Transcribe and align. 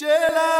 Jela. 0.00 0.59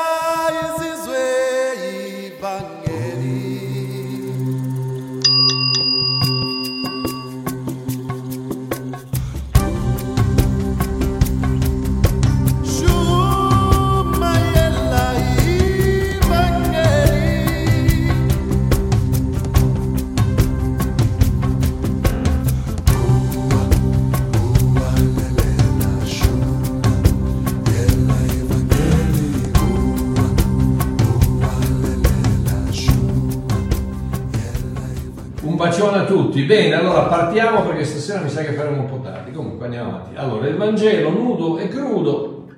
Tutti. 36.41 36.45
Bene, 36.45 36.75
allora 36.75 37.03
partiamo 37.03 37.63
perché 37.63 37.85
stasera 37.85 38.21
mi 38.21 38.29
sa 38.29 38.43
che 38.43 38.53
faremo 38.53 38.83
un 38.83 38.89
po' 38.89 39.01
tardi. 39.01 39.33
Comunque 39.33 39.67
andiamo 39.67 39.91
avanti. 39.91 40.17
Allora, 40.17 40.47
il 40.47 40.57
Vangelo 40.57 41.11
nudo 41.11 41.59
e 41.59 41.69
crudo, 41.69 42.49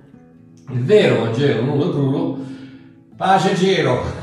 il 0.71 0.85
vero 0.85 1.25
Vangelo 1.25 1.63
nudo 1.63 1.89
e 1.89 1.91
crudo, 1.91 2.39
pace 3.17 3.55
giro. 3.55 4.21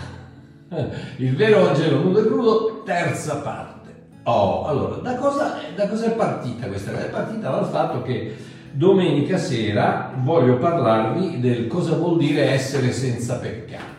Il 1.17 1.35
vero 1.35 1.63
Vangelo 1.63 1.99
nudo 1.99 2.19
e 2.19 2.27
crudo, 2.27 2.83
terza 2.85 3.37
parte. 3.37 3.77
Oh, 4.23 4.65
allora, 4.65 4.97
da 4.97 5.15
cosa, 5.15 5.55
da 5.75 5.87
cosa 5.87 6.05
è 6.05 6.11
partita 6.11 6.67
questa? 6.67 6.91
È 6.91 7.09
partita 7.09 7.49
dal 7.49 7.65
fatto 7.65 8.03
che 8.03 8.35
domenica 8.71 9.37
sera 9.37 10.13
voglio 10.21 10.57
parlarvi 10.57 11.39
del 11.39 11.65
cosa 11.65 11.95
vuol 11.95 12.19
dire 12.19 12.51
essere 12.51 12.91
senza 12.91 13.39
peccato. 13.39 13.97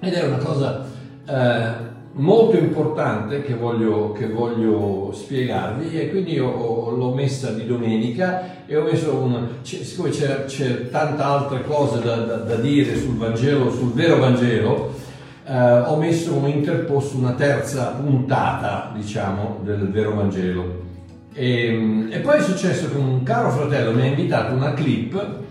Ed 0.00 0.14
è 0.14 0.26
una 0.26 0.38
cosa 0.38 0.86
eh, 1.26 1.93
molto 2.16 2.56
importante 2.56 3.42
che 3.42 3.54
voglio, 3.54 4.12
che 4.12 4.28
voglio 4.28 5.10
spiegarvi 5.12 5.98
e 5.98 6.10
quindi 6.10 6.34
io 6.34 6.46
ho- 6.48 6.90
l'ho 6.90 7.12
messa 7.12 7.50
di 7.50 7.66
domenica 7.66 8.64
e 8.66 8.76
ho 8.76 8.84
messo 8.84 9.14
un... 9.14 9.46
siccome 9.62 10.10
c'è, 10.10 10.44
c'è 10.44 10.90
tanta 10.90 11.24
altre 11.26 11.64
cose 11.64 12.00
da, 12.02 12.16
da- 12.16 12.36
da 12.36 12.54
dire 12.56 12.96
sul 12.96 13.16
Vangelo, 13.16 13.70
sul 13.70 13.92
vero 13.92 14.18
Vangelo, 14.18 14.94
eh, 15.46 15.80
ho 15.80 15.96
messo 15.96 16.34
un 16.34 16.48
interposto, 16.48 17.16
una 17.16 17.32
terza 17.32 17.96
puntata, 18.00 18.92
diciamo, 18.94 19.60
del 19.62 19.90
vero 19.90 20.14
Vangelo. 20.14 20.82
E, 21.34 22.06
e 22.10 22.18
poi 22.20 22.38
è 22.38 22.42
successo 22.42 22.88
che 22.90 22.96
un 22.96 23.24
caro 23.24 23.50
fratello 23.50 23.90
mi 23.92 24.02
ha 24.02 24.06
invitato 24.06 24.54
una 24.54 24.72
clip 24.72 25.42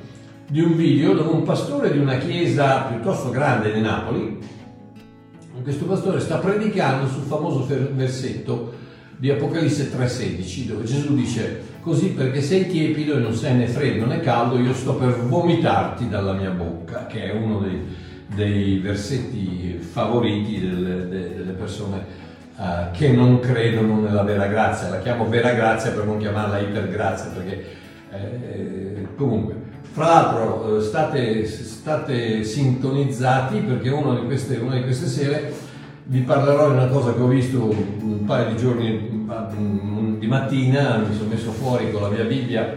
di 0.48 0.62
un 0.62 0.76
video 0.78 1.14
dove 1.14 1.30
un 1.30 1.44
pastore 1.44 1.92
di 1.92 1.98
una 1.98 2.18
chiesa 2.18 2.84
piuttosto 2.84 3.30
grande 3.32 3.74
di 3.74 3.82
Napoli, 3.82 4.40
questo 5.64 5.86
pastore 5.86 6.20
sta 6.20 6.38
predicando 6.38 7.08
sul 7.08 7.24
famoso 7.24 7.66
versetto 7.94 8.74
di 9.18 9.32
Apocalisse 9.32 9.90
3:16 9.92 10.66
dove 10.68 10.84
Gesù 10.84 11.16
dice 11.16 11.62
così 11.80 12.10
perché 12.10 12.42
sei 12.42 12.68
tiepido 12.68 13.16
e 13.16 13.20
non 13.20 13.34
sei 13.34 13.56
né 13.56 13.68
freddo 13.68 14.06
né 14.06 14.20
caldo 14.20 14.60
io 14.60 14.74
sto 14.74 14.96
per 14.96 15.16
vomitarti 15.16 16.08
dalla 16.10 16.34
mia 16.34 16.52
bocca 16.52 17.08
che 17.08 17.32
è 17.32 17.34
uno 17.34 17.60
dei, 17.60 17.82
dei 18.36 18.78
versetti 18.80 19.78
favoriti 19.80 20.60
delle, 20.60 21.08
de- 21.08 21.36
delle 21.36 21.52
persone 21.54 22.22
eh, 22.56 22.92
che 22.92 23.10
non 23.10 23.40
credono 23.40 24.00
nella 24.00 24.22
vera 24.22 24.46
grazia. 24.46 24.90
La 24.90 25.00
chiamo 25.00 25.28
vera 25.28 25.54
grazia 25.54 25.92
per 25.92 26.06
non 26.06 26.20
chiamarla 26.20 26.60
ipergrazia 26.60 27.32
perché 27.32 27.66
eh, 28.12 29.08
comunque 29.16 29.63
fra 29.94 30.06
l'altro 30.08 30.78
eh, 30.78 30.82
state, 30.82 31.46
state 31.46 32.44
sintonizzati 32.44 33.60
perché 33.60 33.90
una 33.90 34.20
di, 34.20 34.26
queste, 34.26 34.58
una 34.58 34.74
di 34.74 34.82
queste 34.82 35.06
sere 35.06 35.54
vi 36.06 36.22
parlerò 36.22 36.70
di 36.70 36.78
una 36.78 36.88
cosa 36.88 37.14
che 37.14 37.22
ho 37.22 37.28
visto 37.28 37.64
un 37.64 38.26
paio 38.26 38.50
di 38.50 38.58
giorni 38.58 38.90
mm, 38.90 40.18
di 40.18 40.26
mattina, 40.26 40.98
mi 40.98 41.16
sono 41.16 41.30
messo 41.30 41.52
fuori 41.52 41.92
con 41.92 42.02
la 42.02 42.10
mia 42.10 42.24
Bibbia 42.24 42.76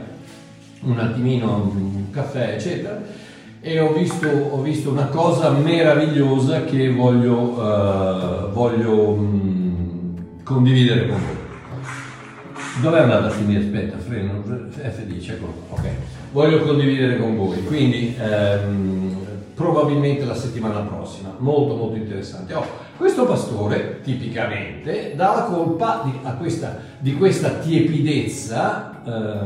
un 0.83 0.99
attimino, 0.99 1.73
un 1.75 2.11
caffè 2.11 2.53
eccetera 2.55 3.03
e 3.63 3.81
ho 3.81 3.95
visto, 3.95 4.29
ho 4.29 4.61
visto 4.61 4.91
una 4.91 5.07
cosa 5.07 5.49
meravigliosa 5.49 6.65
che 6.65 6.93
voglio, 6.93 7.57
eh, 7.63 8.51
voglio 8.53 9.17
mm, 9.17 10.17
condividere 10.45 11.09
con 11.09 11.19
voi. 11.19 11.45
Dove 12.83 12.99
è 12.99 13.03
andata 13.03 13.29
a 13.29 13.31
finire? 13.31 13.61
Aspetta, 13.61 13.97
freno, 13.97 14.43
F10, 14.45 15.31
eccolo 15.31 15.55
ok. 15.71 16.16
Voglio 16.33 16.61
condividere 16.61 17.17
con 17.19 17.37
voi, 17.37 17.65
quindi 17.65 18.15
ehm, 18.19 19.17
probabilmente 19.55 20.25
la 20.25 20.35
settimana 20.35 20.81
prossima, 20.81 21.35
molto 21.39 21.75
molto 21.75 21.97
interessante. 21.97 22.53
Oh, 22.55 22.67
questo 22.97 23.25
pastore, 23.25 24.01
tipicamente, 24.03 25.15
dà 25.17 25.35
la 25.35 25.43
colpa 25.43 26.03
di, 26.05 26.19
questa, 26.39 26.79
di 26.99 27.15
questa 27.15 27.51
tiepidezza 27.51 29.03
eh, 29.05 29.39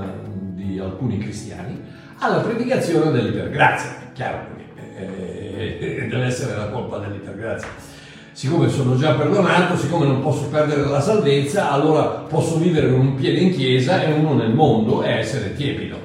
di 0.55 0.79
alcuni 0.79 1.19
cristiani 1.19 1.81
alla 2.19 2.39
predicazione 2.39 3.13
dell'ipergrazia. 3.13 4.11
Chiaro, 4.13 4.47
perché 4.49 5.79
eh, 5.79 6.07
deve 6.09 6.25
essere 6.25 6.57
la 6.57 6.69
colpa 6.71 6.99
dell'ipergrazia 6.99 7.99
siccome 8.33 8.71
sono 8.71 8.97
già 8.97 9.13
perdonato, 9.17 9.77
siccome 9.77 10.07
non 10.07 10.23
posso 10.23 10.47
perdere 10.47 10.87
la 10.87 11.01
salvezza, 11.03 11.73
allora 11.73 12.05
posso 12.07 12.57
vivere 12.57 12.91
con 12.91 13.01
un 13.01 13.15
piede 13.15 13.39
in 13.39 13.53
chiesa 13.53 14.03
e 14.03 14.13
uno 14.13 14.33
nel 14.33 14.55
mondo 14.55 15.03
e 15.03 15.11
essere 15.11 15.55
tiepido. 15.55 16.00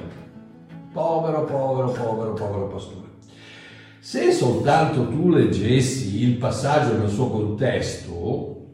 Povero, 0.96 1.44
povero, 1.44 1.90
povero, 1.90 2.32
povero 2.32 2.66
pastore. 2.68 3.06
Se 3.98 4.32
soltanto 4.32 5.06
tu 5.10 5.28
leggessi 5.28 6.22
il 6.22 6.36
passaggio 6.36 6.96
nel 6.96 7.10
suo 7.10 7.28
contesto 7.28 8.68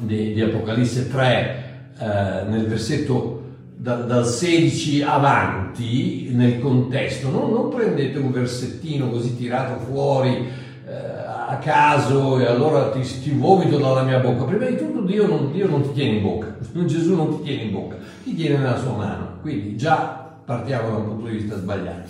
di, 0.00 0.34
di 0.34 0.42
Apocalisse 0.42 1.08
3, 1.08 1.92
eh, 1.98 2.04
nel 2.50 2.66
versetto 2.66 3.42
da- 3.74 4.02
dal 4.02 4.26
16 4.26 5.00
avanti, 5.00 6.28
nel 6.32 6.60
contesto, 6.60 7.30
non, 7.30 7.52
non 7.52 7.70
prendete 7.70 8.18
un 8.18 8.30
versettino 8.30 9.08
così 9.08 9.34
tirato 9.34 9.78
fuori 9.78 10.46
eh, 10.86 10.92
a 10.92 11.56
caso 11.56 12.38
e 12.38 12.44
allora 12.44 12.90
ti, 12.90 13.00
ti 13.00 13.30
vomito 13.30 13.78
dalla 13.78 14.02
mia 14.02 14.18
bocca. 14.18 14.44
Prima 14.44 14.66
di 14.66 14.76
tutto 14.76 15.00
Dio 15.00 15.26
non, 15.26 15.52
Dio 15.52 15.68
non 15.68 15.80
ti 15.80 15.92
tiene 15.94 16.18
in 16.18 16.22
bocca, 16.22 16.54
Gesù 16.84 17.14
non 17.14 17.38
ti 17.38 17.44
tiene 17.44 17.62
in 17.62 17.72
bocca, 17.72 17.96
ti 18.24 18.34
tiene 18.34 18.58
nella 18.58 18.76
sua 18.76 18.92
mano. 18.92 19.38
Quindi 19.40 19.74
già 19.74 20.27
partiamo 20.48 20.88
da 20.88 20.96
un 20.96 21.04
punto 21.04 21.26
di 21.26 21.36
vista 21.36 21.58
sbagliato. 21.58 22.08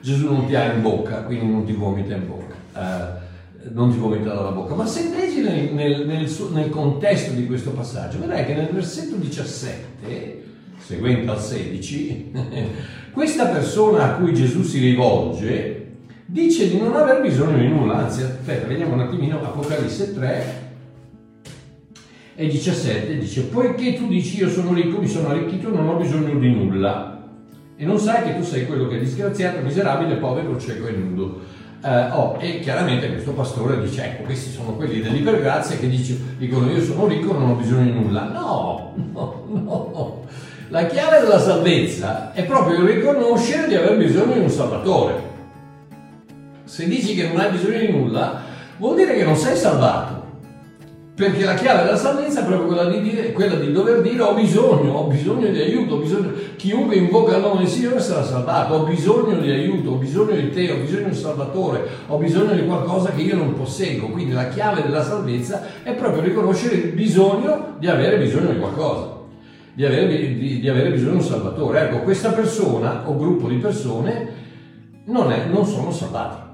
Gesù 0.00 0.32
non 0.32 0.46
ti 0.46 0.54
ha 0.54 0.72
in 0.72 0.80
bocca, 0.80 1.24
quindi 1.24 1.50
non 1.50 1.64
ti 1.64 1.72
vomita 1.72 2.14
in 2.14 2.24
bocca. 2.24 2.54
eh, 2.76 3.28
non 3.72 3.90
ti 3.90 3.98
vomita 3.98 4.32
dalla 4.32 4.52
bocca, 4.52 4.74
ma 4.74 4.86
se 4.86 5.10
leggi 5.10 5.40
nel, 5.40 5.74
nel- 5.74 6.06
nel 6.06 6.30
nel 6.52 6.70
contesto 6.70 7.32
di 7.32 7.46
questo 7.46 7.72
passaggio, 7.72 8.20
vedrai 8.20 8.46
che 8.46 8.54
nel 8.54 8.68
versetto 8.70 9.16
17, 9.16 10.44
seguente 10.78 11.28
al 11.28 11.40
16, 11.40 12.32
questa 13.10 13.46
persona 13.46 14.04
a 14.04 14.18
cui 14.18 14.32
Gesù 14.34 14.62
si 14.62 14.78
rivolge 14.78 15.88
dice 16.26 16.70
di 16.70 16.78
non 16.78 16.94
aver 16.94 17.20
bisogno 17.20 17.58
di 17.58 17.66
nulla, 17.66 18.04
anzi, 18.04 18.22
aspetta, 18.22 18.68
vediamo 18.68 18.94
un 18.94 19.00
attimino 19.00 19.42
Apocalisse 19.42 20.14
3 20.14 20.68
e 22.36 22.46
17, 22.46 23.18
dice, 23.18 23.42
poiché 23.42 23.94
tu 23.96 24.06
dici 24.06 24.38
io 24.38 24.48
sono 24.48 24.72
ricco, 24.72 25.00
mi 25.00 25.08
sono 25.08 25.30
arricchito, 25.30 25.68
non 25.70 25.88
ho 25.88 25.96
bisogno 25.96 26.38
di 26.38 26.50
nulla, 26.50 27.19
e 27.80 27.86
non 27.86 27.98
sai 27.98 28.24
che 28.24 28.36
tu 28.36 28.42
sei 28.42 28.66
quello 28.66 28.86
che 28.88 28.96
è 28.96 28.98
disgraziato, 28.98 29.62
miserabile, 29.62 30.16
povero, 30.16 30.60
cieco 30.60 30.86
e 30.86 30.90
nudo. 30.90 31.40
Eh, 31.82 32.10
oh, 32.10 32.36
e 32.38 32.60
chiaramente 32.60 33.08
questo 33.08 33.32
pastore 33.32 33.80
dice, 33.80 34.04
ecco, 34.04 34.24
questi 34.24 34.50
sono 34.50 34.74
quelli 34.74 35.00
dell'ipergrazia 35.00 35.78
che 35.78 35.88
dice- 35.88 36.18
dicono 36.36 36.70
io 36.70 36.82
sono 36.82 37.06
ricco, 37.06 37.32
non 37.32 37.52
ho 37.52 37.54
bisogno 37.54 37.84
di 37.84 37.92
nulla. 37.92 38.24
No, 38.24 38.92
no, 39.12 39.44
no. 39.54 40.24
La 40.68 40.84
chiave 40.84 41.20
della 41.20 41.38
salvezza 41.38 42.34
è 42.34 42.44
proprio 42.44 42.80
il 42.80 42.86
riconoscere 42.86 43.66
di 43.66 43.76
aver 43.76 43.96
bisogno 43.96 44.34
di 44.34 44.40
un 44.40 44.50
salvatore. 44.50 45.14
Se 46.64 46.86
dici 46.86 47.14
che 47.14 47.28
non 47.28 47.40
hai 47.40 47.50
bisogno 47.50 47.78
di 47.78 47.90
nulla, 47.90 48.42
vuol 48.76 48.96
dire 48.96 49.14
che 49.14 49.24
non 49.24 49.36
sei 49.36 49.56
salvato. 49.56 50.19
Perché 51.20 51.44
la 51.44 51.52
chiave 51.52 51.84
della 51.84 51.98
salvezza 51.98 52.40
è 52.40 52.44
proprio 52.46 52.66
quella 52.66 52.86
di, 52.86 53.02
dire, 53.02 53.32
quella 53.32 53.56
di 53.56 53.70
dover 53.72 54.00
dire 54.00 54.22
ho 54.22 54.32
bisogno, 54.32 54.92
ho 54.92 55.06
bisogno 55.06 55.48
di 55.50 55.60
aiuto, 55.60 55.96
ho 55.96 55.98
bisogno, 55.98 56.32
chiunque 56.56 56.96
invoca 56.96 57.36
il 57.36 57.42
nome 57.42 57.58
del 57.58 57.68
Signore 57.68 58.00
sarà 58.00 58.24
salvato, 58.24 58.72
ho 58.72 58.84
bisogno 58.84 59.38
di 59.38 59.50
aiuto, 59.50 59.90
ho 59.90 59.94
bisogno 59.96 60.32
di 60.32 60.48
te, 60.48 60.70
ho 60.70 60.76
bisogno 60.78 61.02
di 61.02 61.08
un 61.10 61.14
salvatore, 61.14 61.86
ho 62.06 62.16
bisogno 62.16 62.54
di 62.54 62.64
qualcosa 62.64 63.10
che 63.10 63.20
io 63.20 63.36
non 63.36 63.52
posseggo. 63.52 64.06
Quindi 64.06 64.32
la 64.32 64.48
chiave 64.48 64.80
della 64.80 65.02
salvezza 65.02 65.62
è 65.82 65.92
proprio 65.92 66.22
riconoscere 66.22 66.76
il 66.76 66.92
bisogno 66.92 67.74
di 67.78 67.86
avere 67.86 68.16
bisogno 68.16 68.52
di 68.52 68.58
qualcosa, 68.58 69.18
di 69.74 69.84
avere, 69.84 70.06
di- 70.06 70.58
di 70.58 70.68
avere 70.70 70.88
bisogno 70.90 71.10
di 71.10 71.16
un 71.18 71.22
salvatore. 71.22 71.80
Ecco, 71.82 71.98
questa 71.98 72.30
persona 72.30 73.02
o 73.04 73.14
gruppo 73.18 73.46
di 73.46 73.56
persone 73.56 74.28
non, 75.04 75.30
è- 75.30 75.44
non 75.52 75.66
sono 75.66 75.90
salvati. 75.90 76.48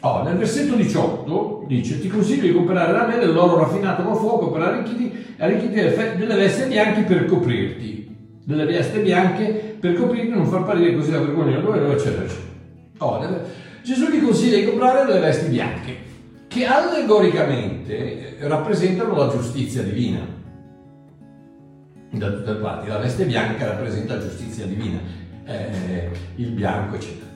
Oh, 0.00 0.22
nel 0.22 0.36
versetto 0.36 0.76
18 0.76 1.64
dice: 1.66 2.00
Ti 2.00 2.08
consiglio 2.08 2.46
di 2.46 2.54
comprare 2.54 2.92
da 2.92 3.06
me 3.06 3.18
dell'oro 3.18 3.58
raffinato 3.58 4.02
col 4.02 4.16
fuoco 4.16 4.50
per 4.50 4.62
arricchirti, 4.62 5.34
arricchirti 5.38 6.18
delle 6.18 6.36
vesti 6.36 6.68
bianche 6.68 7.02
per 7.02 7.26
coprirti, 7.26 8.16
delle 8.44 8.64
vesti 8.64 9.00
bianche 9.00 9.76
per 9.78 9.94
coprirti, 9.94 10.30
non 10.30 10.46
far 10.46 10.60
apparire 10.60 10.94
così 10.94 11.10
la 11.10 11.20
vergogna, 11.20 11.58
dove, 11.58 11.80
dove, 11.80 11.94
eccetera, 11.94 12.24
eccetera. 12.24 12.48
Oh, 12.98 13.40
Gesù 13.82 14.10
gli 14.10 14.22
consiglia 14.22 14.56
di 14.56 14.66
comprare 14.66 15.04
delle 15.04 15.20
vesti 15.20 15.50
bianche, 15.50 15.96
che 16.48 16.64
allegoricamente 16.64 18.38
eh, 18.38 18.48
rappresentano 18.48 19.14
la 19.14 19.28
giustizia 19.28 19.82
divina. 19.82 20.38
Da 22.12 22.32
tutte 22.32 22.52
le 22.52 22.58
parti, 22.58 22.88
la 22.88 22.98
veste 22.98 23.24
bianca 23.24 23.66
rappresenta 23.66 24.14
la 24.14 24.20
giustizia 24.22 24.64
divina, 24.64 24.98
eh, 25.44 26.08
il 26.36 26.50
bianco, 26.50 26.96
eccetera. 26.96 27.29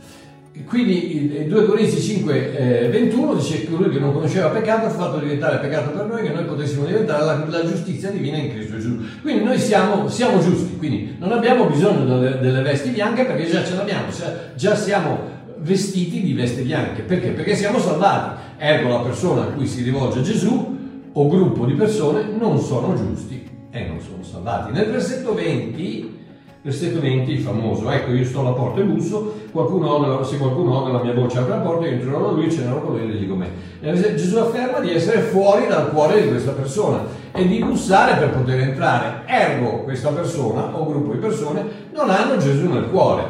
Quindi 0.63 1.35
il 1.37 1.49
2 1.49 1.67
Corinzi 1.67 2.01
5, 2.01 2.85
eh, 2.85 2.89
21 2.89 3.35
dice 3.35 3.61
che 3.61 3.71
colui 3.71 3.91
che 3.91 3.99
non 3.99 4.13
conosceva 4.13 4.51
peccato 4.51 4.87
ha 4.87 4.91
fatto 4.91 5.19
diventare 5.19 5.59
peccato 5.59 5.91
per 5.91 6.07
noi 6.07 6.23
che 6.23 6.33
noi 6.33 6.45
potessimo 6.45 6.85
diventare 6.85 7.25
la, 7.25 7.45
la 7.49 7.67
giustizia 7.67 8.11
divina 8.11 8.37
in 8.37 8.51
Cristo 8.51 8.77
Gesù. 8.77 9.01
Quindi 9.21 9.43
noi 9.43 9.59
siamo, 9.59 10.09
siamo 10.09 10.41
giusti, 10.41 10.77
quindi 10.77 11.17
non 11.19 11.33
abbiamo 11.33 11.67
bisogno 11.67 12.05
delle, 12.05 12.39
delle 12.39 12.63
vesti 12.63 12.91
bianche 12.91 13.25
perché 13.25 13.51
già 13.51 13.65
ce 13.65 13.75
l'abbiamo, 13.75 14.07
già 14.55 14.77
siamo 14.77 15.19
vestiti 15.59 16.23
di 16.23 16.33
vesti 16.35 16.63
bianche. 16.63 17.03
Perché? 17.03 17.31
Perché 17.31 17.57
siamo 17.57 17.81
salvati. 17.81 18.43
Ergo 18.57 18.89
la 18.91 19.01
persona 19.01 19.43
a 19.43 19.47
cui 19.47 19.67
si 19.67 19.83
rivolge 19.83 20.23
Gesù 20.23 20.79
o 21.13 21.29
gruppo 21.29 21.67
di 21.67 21.75
persone 21.75 22.27
non 22.39 22.61
sono 22.61 22.95
giusti 22.95 23.45
e 23.71 23.87
non 23.87 24.01
sono 24.01 24.23
salvati. 24.23 24.71
Nel 24.71 24.89
versetto 24.89 25.35
20 25.35 26.23
Versetto 26.65 26.99
20, 26.99 27.37
famoso, 27.41 27.91
ecco 27.91 28.11
io 28.13 28.25
sto 28.25 28.41
alla 28.41 28.53
porta 28.53 28.81
e 28.81 28.85
busso, 28.85 29.44
qualcuno 29.55 29.89
ode- 29.89 30.25
se 30.25 30.37
qualcuno 30.37 30.81
ode 30.81 30.91
la 30.91 31.01
mia 31.01 31.15
voce 31.15 31.39
apre 31.39 31.51
la 31.55 31.61
porta, 31.61 31.87
io 31.87 31.93
entrerò 31.93 32.23
da 32.23 32.33
lui, 32.33 32.51
cenerò 32.51 32.81
con 32.81 32.97
lui 32.97 33.05
e 33.05 33.07
gli 33.07 33.21
dico 33.21 33.37
me. 33.37 33.49
Versetto- 33.79 34.17
Gesù 34.17 34.37
afferma 34.39 34.81
di 34.81 34.93
essere 34.93 35.21
fuori 35.21 35.69
dal 35.69 35.91
cuore 35.91 36.23
di 36.23 36.29
questa 36.29 36.51
persona 36.51 37.05
e 37.31 37.47
di 37.47 37.61
bussare 37.61 38.17
per 38.17 38.31
poter 38.31 38.59
entrare. 38.59 39.23
Ergo 39.27 39.85
questa 39.85 40.11
persona 40.11 40.77
o 40.77 40.85
gruppo 40.85 41.13
di 41.13 41.19
persone 41.19 41.63
non 41.93 42.11
hanno 42.11 42.37
Gesù 42.37 42.69
nel 42.69 42.89
cuore, 42.91 43.23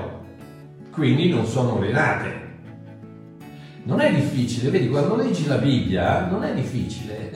quindi 0.90 1.28
non 1.28 1.44
sono 1.44 1.78
rinate. 1.78 2.42
Non 3.82 4.00
è 4.00 4.10
difficile, 4.14 4.70
vedi, 4.70 4.88
quando 4.88 5.16
leggi 5.16 5.46
la 5.46 5.56
Bibbia 5.56 6.26
non 6.30 6.42
è 6.42 6.54
difficile, 6.54 7.32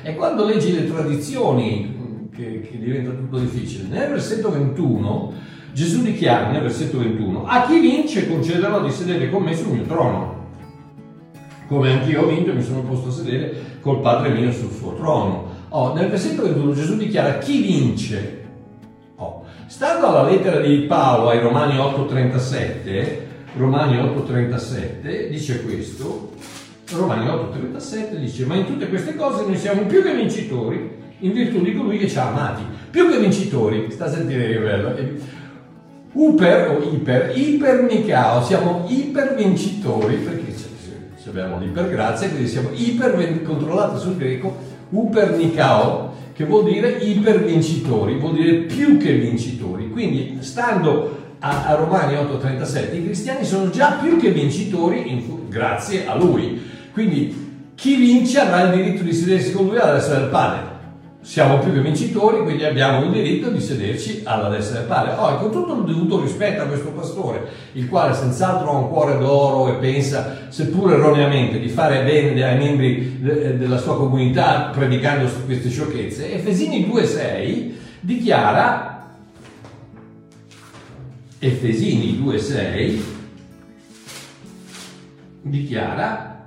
è 0.00 0.14
quando 0.16 0.46
leggi 0.46 0.72
le 0.72 0.90
tradizioni 0.90 2.28
che, 2.34 2.62
che 2.62 2.78
diventa 2.78 3.10
tutto 3.10 3.38
difficile. 3.38 3.86
Nel 3.86 4.08
versetto 4.08 4.50
21 4.50 5.32
Gesù 5.72 6.02
dichiara, 6.02 6.50
nel 6.50 6.62
versetto 6.62 6.98
21, 6.98 7.46
a 7.46 7.66
chi 7.66 7.78
vince 7.78 8.28
concederò 8.28 8.82
di 8.82 8.90
sedere 8.90 9.30
con 9.30 9.42
me 9.42 9.54
sul 9.54 9.72
mio 9.72 9.82
trono, 9.82 10.48
come 11.68 11.92
anch'io 11.92 12.22
ho 12.22 12.26
vinto 12.26 12.50
e 12.50 12.54
mi 12.54 12.62
sono 12.62 12.82
posto 12.82 13.08
a 13.08 13.12
sedere 13.12 13.78
col 13.80 14.00
Padre 14.00 14.30
mio 14.30 14.50
sul 14.52 14.72
suo 14.72 14.94
trono. 14.94 15.48
Oh, 15.68 15.94
nel 15.94 16.08
versetto 16.08 16.42
21 16.42 16.72
Gesù 16.74 16.96
dichiara 16.96 17.38
chi 17.38 17.62
vince. 17.62 18.44
Oh, 19.16 19.44
stando 19.66 20.08
alla 20.08 20.28
lettera 20.28 20.58
di 20.58 20.78
Paolo 20.88 21.28
ai 21.28 21.38
Romani 21.38 21.76
8:37, 21.76 23.06
Romani 23.56 23.96
8:37 23.96 25.28
dice 25.28 25.62
questo, 25.62 26.32
Romani 26.92 27.26
8:37 27.26 28.16
dice, 28.16 28.44
ma 28.46 28.56
in 28.56 28.66
tutte 28.66 28.88
queste 28.88 29.14
cose 29.14 29.44
noi 29.44 29.56
siamo 29.56 29.82
più 29.82 30.02
che 30.02 30.14
vincitori 30.14 30.98
in 31.20 31.32
virtù 31.32 31.62
di 31.62 31.74
colui 31.74 31.98
che 31.98 32.08
ci 32.08 32.18
ha 32.18 32.28
amati. 32.28 32.62
Più 32.90 33.08
che 33.08 33.18
vincitori, 33.18 33.88
sta 33.90 34.06
a 34.06 34.10
sentire 34.10 34.48
che 34.48 34.58
bello. 34.58 34.94
Uper 36.12 36.70
o 36.70 36.92
iper, 36.92 37.32
iper 37.36 37.82
Nicao, 37.82 38.42
siamo 38.42 38.84
iper 38.88 39.34
vincitori 39.36 40.16
perché 40.16 40.50
abbiamo 41.30 41.58
l'ipergrazia, 41.58 42.28
quindi 42.28 42.48
siamo 42.48 42.70
iper 42.72 43.42
controllati 43.42 43.98
sul 43.98 44.16
greco, 44.16 44.56
uper 44.90 45.36
Nicao, 45.36 46.12
che 46.32 46.44
vuol 46.44 46.64
dire 46.64 46.98
iper 46.98 47.44
vincitori, 47.44 48.18
vuol 48.18 48.34
dire 48.34 48.52
più 48.62 48.98
che 48.98 49.14
vincitori. 49.14 49.90
Quindi 49.90 50.38
stando 50.40 51.18
a, 51.38 51.66
a 51.66 51.74
Romani 51.74 52.14
8:37 52.14 52.96
i 52.96 53.04
cristiani 53.04 53.44
sono 53.44 53.70
già 53.70 53.98
più 54.02 54.18
che 54.18 54.30
vincitori 54.30 55.10
in 55.10 55.48
grazie 55.48 56.06
a 56.06 56.14
lui. 56.16 56.60
Quindi 56.92 57.70
chi 57.74 57.96
vince 57.96 58.40
avrà 58.40 58.62
il 58.72 58.82
diritto 58.82 59.02
di 59.02 59.12
sedersi 59.12 59.52
con 59.52 59.66
lui 59.66 59.78
alla 59.78 59.94
destra 59.94 60.18
del 60.18 60.28
Padre. 60.28 60.69
Siamo 61.22 61.58
più 61.58 61.70
che 61.72 61.82
vincitori, 61.82 62.42
quindi 62.42 62.64
abbiamo 62.64 63.04
il 63.04 63.10
diritto 63.10 63.50
di 63.50 63.60
sederci 63.60 64.22
alla 64.24 64.48
destra 64.48 64.78
del 64.78 64.88
Padre. 64.88 65.14
Oh, 65.18 65.36
con 65.36 65.50
tutto 65.50 65.74
il 65.74 65.84
dovuto 65.84 66.22
rispetto 66.22 66.62
a 66.62 66.64
questo 66.64 66.92
pastore, 66.92 67.46
il 67.72 67.88
quale 67.88 68.14
senz'altro 68.14 68.70
ha 68.70 68.78
un 68.78 68.88
cuore 68.88 69.18
d'oro 69.18 69.68
e 69.68 69.74
pensa, 69.74 70.46
seppur 70.48 70.92
erroneamente, 70.92 71.60
di 71.60 71.68
fare 71.68 72.04
bene 72.04 72.42
ai 72.42 72.56
membri 72.56 73.20
de- 73.20 73.58
della 73.58 73.76
sua 73.76 73.96
comunità 73.96 74.70
predicando 74.72 75.28
su 75.28 75.44
queste 75.44 75.68
sciocchezze, 75.68 76.32
Efesini 76.32 76.88
2,6 76.88 77.72
dichiara, 78.00 79.10
Efesini 81.38 82.18
2,6 82.18 83.00
dichiara 85.42 86.39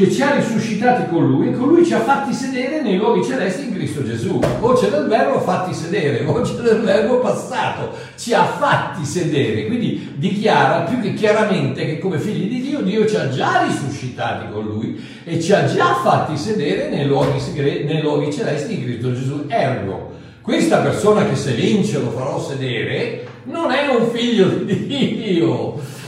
che 0.00 0.10
ci 0.10 0.22
ha 0.22 0.34
risuscitati 0.34 1.10
con 1.10 1.26
lui 1.26 1.48
e 1.48 1.52
con 1.52 1.68
lui 1.68 1.84
ci 1.84 1.92
ha 1.92 2.00
fatti 2.00 2.32
sedere 2.32 2.80
nei 2.80 2.96
luoghi 2.96 3.22
celesti 3.22 3.66
in 3.66 3.74
Cristo 3.74 4.02
Gesù. 4.02 4.40
Voce 4.58 4.88
del 4.88 5.04
verbo 5.04 5.40
fatti 5.40 5.74
sedere, 5.74 6.24
voce 6.24 6.56
del 6.62 6.80
verbo 6.80 7.18
passato, 7.18 7.92
ci 8.16 8.32
ha 8.32 8.44
fatti 8.44 9.04
sedere. 9.04 9.66
Quindi 9.66 10.14
dichiara 10.16 10.84
più 10.84 11.00
che 11.00 11.12
chiaramente 11.12 11.84
che 11.84 11.98
come 11.98 12.18
figli 12.18 12.48
di 12.48 12.62
Dio, 12.62 12.80
Dio 12.80 13.06
ci 13.06 13.16
ha 13.16 13.28
già 13.28 13.66
risuscitati 13.66 14.50
con 14.50 14.64
lui 14.64 14.98
e 15.22 15.38
ci 15.38 15.52
ha 15.52 15.66
già 15.66 15.96
fatti 15.96 16.34
sedere 16.38 16.88
nei 16.88 17.04
luoghi, 17.04 17.38
nei 17.84 18.00
luoghi 18.00 18.32
celesti 18.32 18.72
in 18.72 18.84
Cristo 18.84 19.12
Gesù. 19.12 19.44
Ergo, 19.48 20.12
questa 20.40 20.78
persona 20.78 21.26
che 21.28 21.36
se 21.36 21.52
vince 21.52 22.00
lo 22.00 22.10
farò 22.12 22.40
sedere 22.40 23.26
non 23.42 23.70
è 23.70 23.94
un 23.94 24.08
figlio 24.08 24.46
di 24.46 24.86
Dio. 24.86 25.98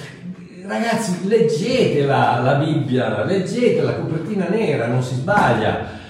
Ragazzi, 0.65 1.27
leggetela 1.27 2.41
la 2.41 2.55
Bibbia, 2.55 3.25
leggete 3.25 3.83
la 3.83 3.95
copertina 3.95 4.47
nera, 4.49 4.87
non 4.87 5.03
si 5.03 5.15
sbaglia. 5.15 6.01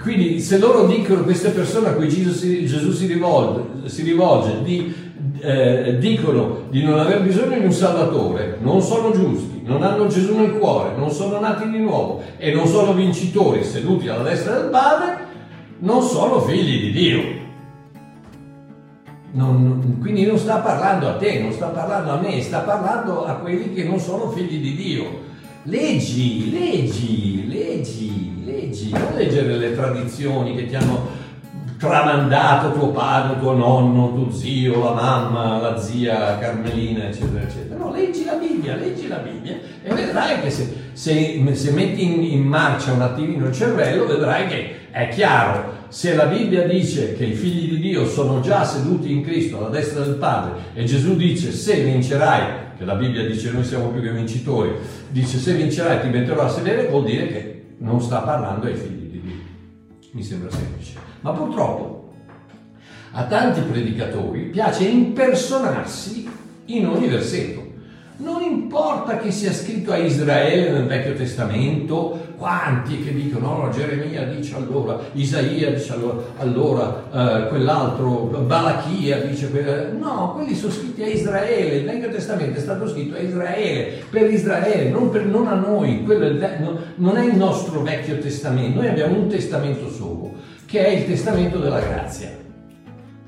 Quindi 0.00 0.38
se 0.38 0.58
loro 0.58 0.86
dicono, 0.86 1.22
queste 1.22 1.50
persone 1.50 1.88
a 1.88 1.92
cui 1.92 2.08
Gesù 2.08 2.30
si, 2.30 2.64
Gesù 2.66 2.92
si 2.92 3.06
rivolge, 3.06 3.88
si 3.88 4.02
rivolge 4.02 4.62
di, 4.62 4.94
eh, 5.40 5.96
dicono 5.98 6.66
di 6.70 6.84
non 6.84 7.00
aver 7.00 7.22
bisogno 7.22 7.58
di 7.58 7.64
un 7.64 7.72
Salvatore, 7.72 8.58
non 8.60 8.80
sono 8.80 9.10
giusti, 9.10 9.62
non 9.64 9.82
hanno 9.82 10.06
Gesù 10.06 10.36
nel 10.36 10.52
cuore, 10.52 10.90
non 10.96 11.10
sono 11.10 11.40
nati 11.40 11.68
di 11.68 11.78
nuovo 11.78 12.22
e 12.36 12.52
non 12.52 12.68
sono 12.68 12.92
vincitori 12.92 13.64
seduti 13.64 14.06
alla 14.08 14.22
destra 14.22 14.60
del 14.60 14.70
Padre, 14.70 15.16
non 15.80 16.00
sono 16.00 16.40
figli 16.40 16.80
di 16.80 16.92
Dio. 16.92 17.45
Non- 19.36 19.98
quindi 20.00 20.24
non 20.24 20.38
sta 20.38 20.56
parlando 20.60 21.08
a 21.08 21.16
te, 21.16 21.40
non 21.40 21.52
sta 21.52 21.66
parlando 21.66 22.12
a 22.12 22.20
me, 22.20 22.40
sta 22.40 22.60
parlando 22.60 23.26
a 23.26 23.34
quelli 23.34 23.74
che 23.74 23.84
non 23.84 23.98
sono 23.98 24.30
figli 24.30 24.60
di 24.62 24.74
Dio. 24.74 25.24
Leggi, 25.64 26.50
leggi, 26.50 27.46
leggi, 27.46 28.42
leggi, 28.44 28.90
non 28.92 29.12
leggere 29.14 29.56
le 29.58 29.74
tradizioni 29.74 30.54
che 30.54 30.66
ti 30.66 30.74
hanno 30.74 31.08
tramandato 31.78 32.72
tuo 32.72 32.88
padre, 32.92 33.38
tuo 33.38 33.52
nonno, 33.52 34.14
tuo 34.14 34.30
zio, 34.32 34.82
la 34.82 34.92
mamma, 34.94 35.60
la 35.60 35.78
zia 35.78 36.38
Carmelina, 36.38 37.08
eccetera, 37.08 37.42
eccetera. 37.42 37.78
No, 37.78 37.92
leggi 37.92 38.24
la 38.24 38.34
Bibbia, 38.36 38.74
leggi 38.76 39.06
la 39.06 39.16
Bibbia 39.18 39.58
e 39.82 39.92
vedrai 39.92 40.40
che 40.40 40.48
se, 40.50 40.72
se- 40.94 41.54
se 41.54 41.70
metti 41.72 42.02
in, 42.02 42.22
in 42.22 42.42
marcia 42.42 42.92
un 42.92 43.02
attimino 43.02 43.48
il 43.48 43.52
cervello, 43.52 44.06
vedrai 44.06 44.46
che 44.46 44.76
è 44.90 45.08
chiaro. 45.08 45.75
Se 45.88 46.14
la 46.14 46.26
Bibbia 46.26 46.66
dice 46.66 47.14
che 47.14 47.24
i 47.24 47.34
figli 47.34 47.70
di 47.70 47.80
Dio 47.80 48.06
sono 48.06 48.40
già 48.40 48.64
seduti 48.64 49.12
in 49.12 49.22
Cristo 49.22 49.58
alla 49.58 49.68
destra 49.68 50.02
del 50.02 50.16
Padre 50.16 50.54
e 50.74 50.84
Gesù 50.84 51.16
dice 51.16 51.52
se 51.52 51.82
vincerai, 51.82 52.74
che 52.76 52.84
la 52.84 52.94
Bibbia 52.94 53.24
dice 53.24 53.50
noi 53.52 53.64
siamo 53.64 53.88
più 53.88 54.02
che 54.02 54.10
vincitori, 54.10 54.72
dice 55.10 55.38
se 55.38 55.54
vincerai 55.54 56.00
ti 56.00 56.08
metterò 56.08 56.42
a 56.42 56.48
sedere, 56.48 56.88
vuol 56.88 57.04
dire 57.04 57.28
che 57.28 57.64
non 57.78 58.00
sta 58.00 58.20
parlando 58.20 58.66
ai 58.66 58.74
figli 58.74 59.10
di 59.10 59.20
Dio. 59.20 60.10
Mi 60.12 60.22
sembra 60.22 60.50
semplice. 60.50 60.94
Ma 61.20 61.32
purtroppo 61.32 62.14
a 63.12 63.24
tanti 63.24 63.60
predicatori 63.60 64.42
piace 64.42 64.84
impersonarsi 64.84 66.28
in 66.66 66.86
ogni 66.86 67.08
versetto. 67.08 67.65
Non 68.18 68.40
importa 68.42 69.18
che 69.18 69.30
sia 69.30 69.52
scritto 69.52 69.92
a 69.92 69.98
Israele 69.98 70.70
nel 70.70 70.86
Vecchio 70.86 71.12
Testamento, 71.12 72.18
quanti 72.38 73.02
che 73.02 73.12
dicono, 73.12 73.64
no, 73.64 73.70
Geremia 73.70 74.24
dice 74.24 74.56
allora, 74.56 74.98
Isaia 75.12 75.70
dice 75.72 75.92
allora, 75.92 76.22
allora 76.38 77.02
eh, 77.12 77.48
quell'altro, 77.48 78.30
Balachia 78.46 79.20
dice, 79.20 79.50
que- 79.50 79.90
no, 79.98 80.32
quelli 80.34 80.54
sono 80.54 80.72
scritti 80.72 81.02
a 81.02 81.08
Israele, 81.08 81.76
il 81.76 81.84
Vecchio 81.84 82.10
Testamento 82.10 82.58
è 82.58 82.62
stato 82.62 82.88
scritto 82.88 83.16
a 83.16 83.18
Israele, 83.18 84.04
per 84.08 84.30
Israele, 84.30 84.88
non, 84.88 85.10
per- 85.10 85.26
non 85.26 85.46
a 85.48 85.54
noi, 85.54 86.02
è 86.08 86.58
no- 86.58 86.78
non 86.94 87.18
è 87.18 87.24
il 87.26 87.36
nostro 87.36 87.82
Vecchio 87.82 88.16
Testamento, 88.16 88.80
noi 88.80 88.88
abbiamo 88.88 89.18
un 89.18 89.28
testamento 89.28 89.90
solo, 89.90 90.32
che 90.64 90.86
è 90.86 90.88
il 90.88 91.06
testamento 91.06 91.58
della 91.58 91.80
grazia. 91.80 92.44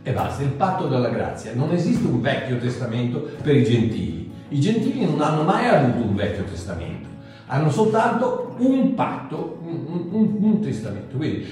E 0.02 0.12
basta, 0.12 0.42
il 0.42 0.52
patto 0.52 0.87
della 0.87 1.11
grazia. 1.11 1.50
Non 1.54 1.73
esiste 1.73 2.07
un 2.07 2.23
vecchio 2.23 2.57
testamento 2.57 3.28
per 3.42 3.54
i 3.54 3.64
gentili. 3.64 4.27
I 4.50 4.61
gentili 4.61 5.05
non 5.05 5.21
hanno 5.21 5.43
mai 5.43 5.67
avuto 5.69 6.07
un 6.09 6.14
vecchio 6.14 6.45
testamento, 6.45 7.09
hanno 7.47 7.71
soltanto 7.71 8.55
un 8.59 8.95
patto, 8.95 9.59
un, 9.64 10.07
un- 10.11 10.37
un 10.40 10.61
testamento. 10.61 11.17
Quindi, 11.17 11.47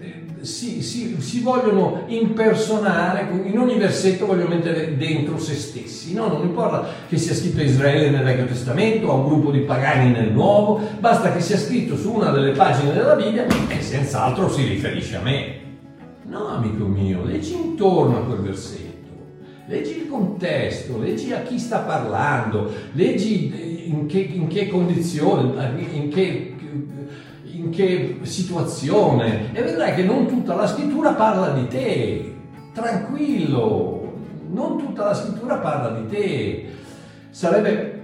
eh, 0.00 0.28
si, 0.40 0.80
si- 0.82 1.20
si 1.20 1.40
vogliono 1.42 2.04
impersonare, 2.06 3.28
in 3.44 3.58
ogni 3.58 3.76
versetto 3.76 4.24
vogliono 4.24 4.48
mettere 4.54 4.96
dentro 4.96 5.38
se 5.38 5.54
stessi, 5.54 6.14
no? 6.14 6.28
non 6.28 6.42
importa 6.46 6.86
che 7.08 7.18
sia 7.18 7.34
scritto 7.34 7.60
Israele 7.62 8.08
nel 8.10 8.24
Vecchio 8.24 8.46
Testamento, 8.46 9.10
a 9.10 9.14
un 9.14 9.28
gruppo 9.28 9.50
di 9.50 9.60
pagani 9.60 10.10
nel 10.12 10.32
Nuovo, 10.32 10.80
basta 10.98 11.32
che 11.32 11.40
sia 11.40 11.58
scritto 11.58 11.94
su 11.96 12.12
una 12.14 12.30
delle 12.30 12.52
pagine 12.52 12.92
della 12.94 13.14
Bibbia 13.16 13.44
e 13.68 13.82
senz'altro 13.82 14.48
si 14.48 14.64
riferisce 14.66 15.16
a 15.16 15.20
me. 15.20 15.58
No, 16.26 16.46
amico 16.48 16.86
mio, 16.86 17.22
leggi 17.24 17.54
intorno 17.54 18.18
a 18.18 18.24
quel 18.24 18.38
versetto, 18.38 18.89
leggi 19.70 19.98
il 19.98 20.08
contesto, 20.08 20.98
leggi 20.98 21.32
a 21.32 21.42
chi 21.42 21.56
sta 21.56 21.78
parlando, 21.78 22.72
leggi 22.92 23.88
in 23.88 24.06
che, 24.06 24.18
in 24.18 24.48
che 24.48 24.68
condizione, 24.68 25.78
in 25.92 26.10
che, 26.10 26.56
in 27.52 27.70
che 27.70 28.18
situazione 28.22 29.54
e 29.54 29.62
vedrai 29.62 29.94
che 29.94 30.02
non 30.02 30.26
tutta 30.26 30.56
la 30.56 30.66
scrittura 30.66 31.12
parla 31.12 31.50
di 31.50 31.68
te. 31.68 32.34
Tranquillo, 32.74 34.12
non 34.50 34.76
tutta 34.76 35.04
la 35.04 35.14
scrittura 35.14 35.58
parla 35.58 36.00
di 36.00 36.08
te. 36.08 36.66
Sarebbe 37.30 37.99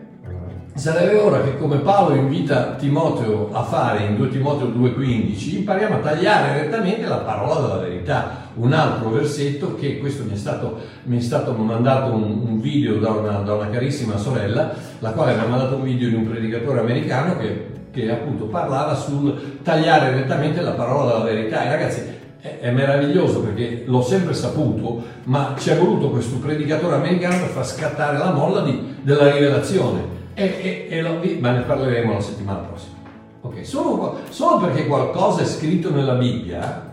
Sarebbe 0.77 1.17
ora 1.17 1.41
che 1.41 1.57
come 1.57 1.79
Paolo 1.79 2.17
invita 2.17 2.75
Timoteo 2.75 3.49
a 3.51 3.63
fare 3.63 4.05
in 4.05 4.17
2 4.17 4.29
Timoteo 4.29 4.67
2,15, 4.67 5.55
impariamo 5.57 5.95
a 5.95 5.99
tagliare 6.01 6.61
rettamente 6.61 7.07
la 7.07 7.17
parola 7.17 7.63
della 7.63 7.79
verità. 7.79 8.45
Un 8.57 8.75
altro 8.75 9.09
versetto 9.09 9.75
che 9.75 9.99
questo 9.99 10.25
mi 10.25 10.35
è 10.35 10.37
stato, 10.37 10.79
mi 11.05 11.17
è 11.17 11.21
stato 11.23 11.53
mandato 11.53 12.13
un, 12.13 12.43
un 12.47 12.61
video 12.61 12.99
da 12.99 13.09
una, 13.09 13.39
da 13.39 13.55
una 13.55 13.71
carissima 13.71 14.19
sorella, 14.19 14.75
la 14.99 15.13
quale 15.13 15.35
mi 15.35 15.41
ha 15.41 15.47
mandato 15.47 15.77
un 15.77 15.83
video 15.83 16.11
di 16.11 16.15
un 16.15 16.29
predicatore 16.29 16.81
americano 16.81 17.39
che, 17.39 17.69
che 17.91 18.11
appunto 18.11 18.45
parlava 18.45 18.95
sul 18.95 19.61
tagliare 19.63 20.11
rettamente 20.11 20.61
la 20.61 20.73
parola 20.73 21.13
della 21.13 21.25
verità. 21.25 21.65
E 21.65 21.71
ragazzi, 21.71 22.03
è, 22.39 22.71
meraviglioso 22.71 23.41
perché 23.41 23.85
l'ho 23.87 24.03
sempre 24.03 24.35
saputo, 24.35 25.03
ma 25.25 25.55
ci 25.59 25.71
è 25.71 25.79
voluto 25.79 26.11
questo 26.11 26.37
predicatore 26.37 26.97
americano 26.97 27.39
per 27.39 27.49
far 27.49 27.67
scattare 27.67 28.19
la 28.19 28.31
molla 28.31 28.61
di- 28.61 28.97
della 29.01 29.31
rivelazione. 29.31 30.16
E, 30.39 30.45
e- 30.45 30.87
e 30.91 31.01
lo- 31.01 31.19
ma 31.41 31.51
ne 31.53 31.63
parleremo 31.63 32.13
la 32.13 32.21
settimana 32.21 32.59
prossima. 32.59 32.95
Ok, 33.41 33.65
solo, 33.65 34.19
solo 34.29 34.59
perché 34.67 34.87
qualcosa 34.87 35.41
è 35.41 35.47
scritto 35.47 35.91
nella 35.91 36.13
Bibbia, 36.15 36.93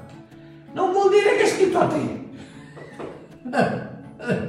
non 0.72 0.92
vuol 0.94 1.10
dire 1.10 1.36
che 1.36 1.44
è 1.44 1.48
scritto 1.48 1.78
a 1.80 1.88
te. 1.88 2.22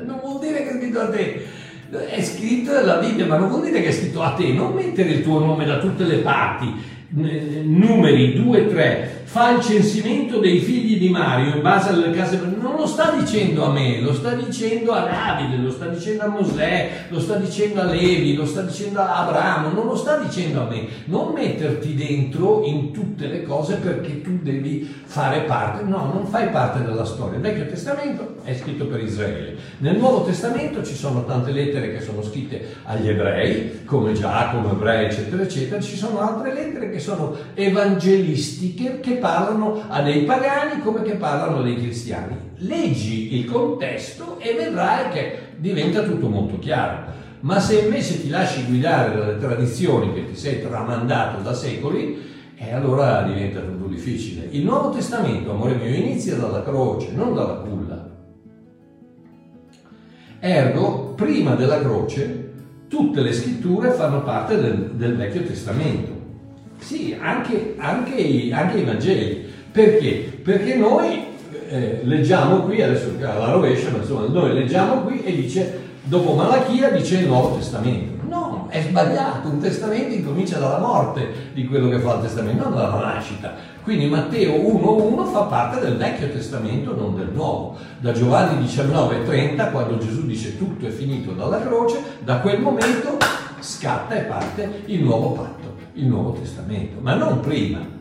Non 0.04 0.20
vuol 0.22 0.38
dire 0.38 0.62
che 0.62 0.70
è 0.70 0.78
scritto 0.78 1.00
a 1.00 1.08
te. 1.08 1.44
È 1.90 2.22
scritto 2.22 2.72
nella 2.72 2.98
Bibbia, 2.98 3.26
ma 3.26 3.36
non 3.38 3.48
vuol 3.48 3.62
dire 3.64 3.82
che 3.82 3.88
è 3.88 3.92
scritto 3.92 4.22
a 4.22 4.30
te. 4.34 4.52
Non 4.52 4.72
mettere 4.72 5.10
il 5.10 5.22
tuo 5.24 5.40
nome 5.40 5.64
da 5.64 5.78
tutte 5.80 6.04
le 6.04 6.18
parti. 6.18 6.72
Numeri 7.16 8.34
2, 8.34 8.66
3, 8.66 9.22
fa 9.22 9.50
il 9.50 9.62
censimento 9.62 10.38
dei 10.38 10.58
figli 10.58 10.98
di 10.98 11.10
Mario 11.10 11.54
in 11.54 11.62
base 11.62 11.90
alle 11.90 12.10
case. 12.10 12.40
Non 12.60 12.74
lo 12.76 12.86
sta 12.86 13.12
dicendo 13.12 13.64
a 13.64 13.72
me, 13.72 14.00
lo 14.00 14.12
sta 14.12 14.34
dicendo 14.34 14.92
a 14.92 15.02
Davide, 15.02 15.62
lo 15.62 15.70
sta 15.70 15.86
dicendo 15.86 16.24
a 16.24 16.28
Mosè, 16.28 16.90
lo 17.08 17.20
sta 17.20 17.36
dicendo 17.36 17.80
a 17.80 17.84
Levi, 17.84 18.34
lo 18.34 18.44
sta 18.44 18.62
dicendo 18.62 19.00
a 19.00 19.26
Abramo, 19.26 19.68
non 19.70 19.86
lo 19.86 19.94
sta 19.94 20.16
dicendo 20.16 20.62
a 20.62 20.68
me. 20.68 20.86
Non 21.04 21.32
metterti 21.32 21.94
dentro 21.94 22.64
in 22.64 22.90
tutte 22.90 23.28
le 23.28 23.44
cose 23.44 23.76
perché 23.76 24.20
tu 24.20 24.40
devi 24.42 24.92
fare 25.04 25.42
parte. 25.42 25.84
No, 25.84 26.10
non 26.12 26.26
fai 26.26 26.48
parte 26.48 26.82
della 26.82 27.04
storia. 27.04 27.36
Il 27.36 27.42
Vecchio 27.42 27.66
Testamento 27.66 28.36
è 28.42 28.54
scritto 28.54 28.86
per 28.86 29.00
Israele. 29.00 29.54
Nel 29.78 29.98
Nuovo 29.98 30.24
Testamento 30.24 30.82
ci 30.82 30.94
sono 30.94 31.24
tante 31.24 31.52
lettere 31.52 31.92
che 31.92 32.00
sono 32.00 32.22
scritte 32.22 32.74
agli 32.84 33.08
ebrei, 33.08 33.84
come 33.84 34.12
Giacomo, 34.14 34.72
ebrei, 34.72 35.06
eccetera, 35.06 35.42
eccetera. 35.42 35.80
Ci 35.80 35.96
sono 35.96 36.20
altre 36.20 36.52
lettere 36.52 36.90
che 36.90 37.02
sono 37.04 37.36
evangelistiche, 37.52 39.00
che 39.00 39.12
parlano 39.16 39.82
a 39.86 40.00
dei 40.00 40.22
pagani 40.22 40.80
come 40.80 41.02
che 41.02 41.16
parlano 41.16 41.58
a 41.58 41.62
dei 41.62 41.76
cristiani. 41.76 42.34
Leggi 42.56 43.36
il 43.36 43.44
contesto 43.44 44.38
e 44.38 44.54
vedrai 44.54 45.10
che 45.10 45.38
diventa 45.58 46.02
tutto 46.02 46.28
molto 46.28 46.58
chiaro. 46.58 47.12
Ma 47.40 47.60
se 47.60 47.80
invece 47.80 48.22
ti 48.22 48.30
lasci 48.30 48.64
guidare 48.64 49.14
dalle 49.14 49.38
tradizioni 49.38 50.14
che 50.14 50.26
ti 50.30 50.34
sei 50.34 50.62
tramandato 50.62 51.42
da 51.42 51.52
secoli, 51.52 52.32
e 52.56 52.72
allora 52.72 53.22
diventa 53.22 53.60
tutto 53.60 53.86
difficile. 53.86 54.48
Il 54.50 54.64
Nuovo 54.64 54.90
Testamento, 54.90 55.50
amore 55.50 55.74
mio, 55.74 55.92
inizia 55.92 56.36
dalla 56.36 56.62
croce, 56.62 57.10
non 57.12 57.34
dalla 57.34 57.56
culla. 57.56 58.10
Ergo, 60.38 61.12
prima 61.14 61.54
della 61.54 61.80
croce, 61.80 62.52
tutte 62.88 63.20
le 63.20 63.32
scritture 63.32 63.90
fanno 63.90 64.22
parte 64.22 64.58
del, 64.58 64.92
del 64.92 65.16
Vecchio 65.16 65.42
Testamento. 65.42 66.13
Sì, 66.78 67.16
anche, 67.20 67.74
anche 67.78 68.14
i, 68.14 68.52
anche 68.52 68.78
i 68.78 68.84
Vangeli. 68.84 69.52
Perché? 69.70 70.38
Perché 70.42 70.76
noi 70.76 71.24
eh, 71.68 72.00
leggiamo 72.02 72.60
qui, 72.60 72.82
adesso 72.82 73.14
alla 73.20 73.50
rovescia, 73.50 73.90
ma 73.90 73.98
insomma, 73.98 74.26
noi 74.28 74.54
leggiamo 74.54 75.02
qui 75.02 75.22
e 75.24 75.34
dice, 75.34 75.80
dopo 76.02 76.34
Malachia 76.34 76.90
dice 76.90 77.18
il 77.18 77.26
Nuovo 77.26 77.56
Testamento. 77.56 78.12
No, 78.28 78.66
è 78.68 78.82
sbagliato, 78.82 79.48
un 79.48 79.60
testamento 79.60 80.14
incomincia 80.14 80.58
dalla 80.58 80.78
morte 80.78 81.50
di 81.52 81.66
quello 81.66 81.88
che 81.88 81.98
fa 81.98 82.14
il 82.14 82.22
testamento, 82.22 82.64
non 82.64 82.74
dalla 82.74 82.98
nascita. 82.98 83.54
Quindi 83.82 84.06
Matteo 84.06 84.54
1.1 84.54 85.30
fa 85.30 85.42
parte 85.42 85.80
del 85.80 85.96
Vecchio 85.96 86.30
Testamento, 86.30 86.94
non 86.96 87.14
del 87.14 87.30
Nuovo. 87.32 87.76
Da 87.98 88.12
Giovanni 88.12 88.64
19.30, 88.64 89.70
quando 89.70 89.98
Gesù 89.98 90.26
dice 90.26 90.56
tutto 90.56 90.86
è 90.86 90.90
finito 90.90 91.32
dalla 91.32 91.60
croce, 91.60 91.98
da 92.22 92.38
quel 92.38 92.60
momento 92.60 93.18
scatta 93.60 94.14
e 94.14 94.22
parte 94.22 94.82
il 94.86 95.02
nuovo 95.02 95.32
patto, 95.32 95.63
il 95.94 96.06
Nuovo 96.06 96.32
Testamento, 96.32 97.00
ma 97.00 97.14
non 97.14 97.40
prima. 97.40 97.92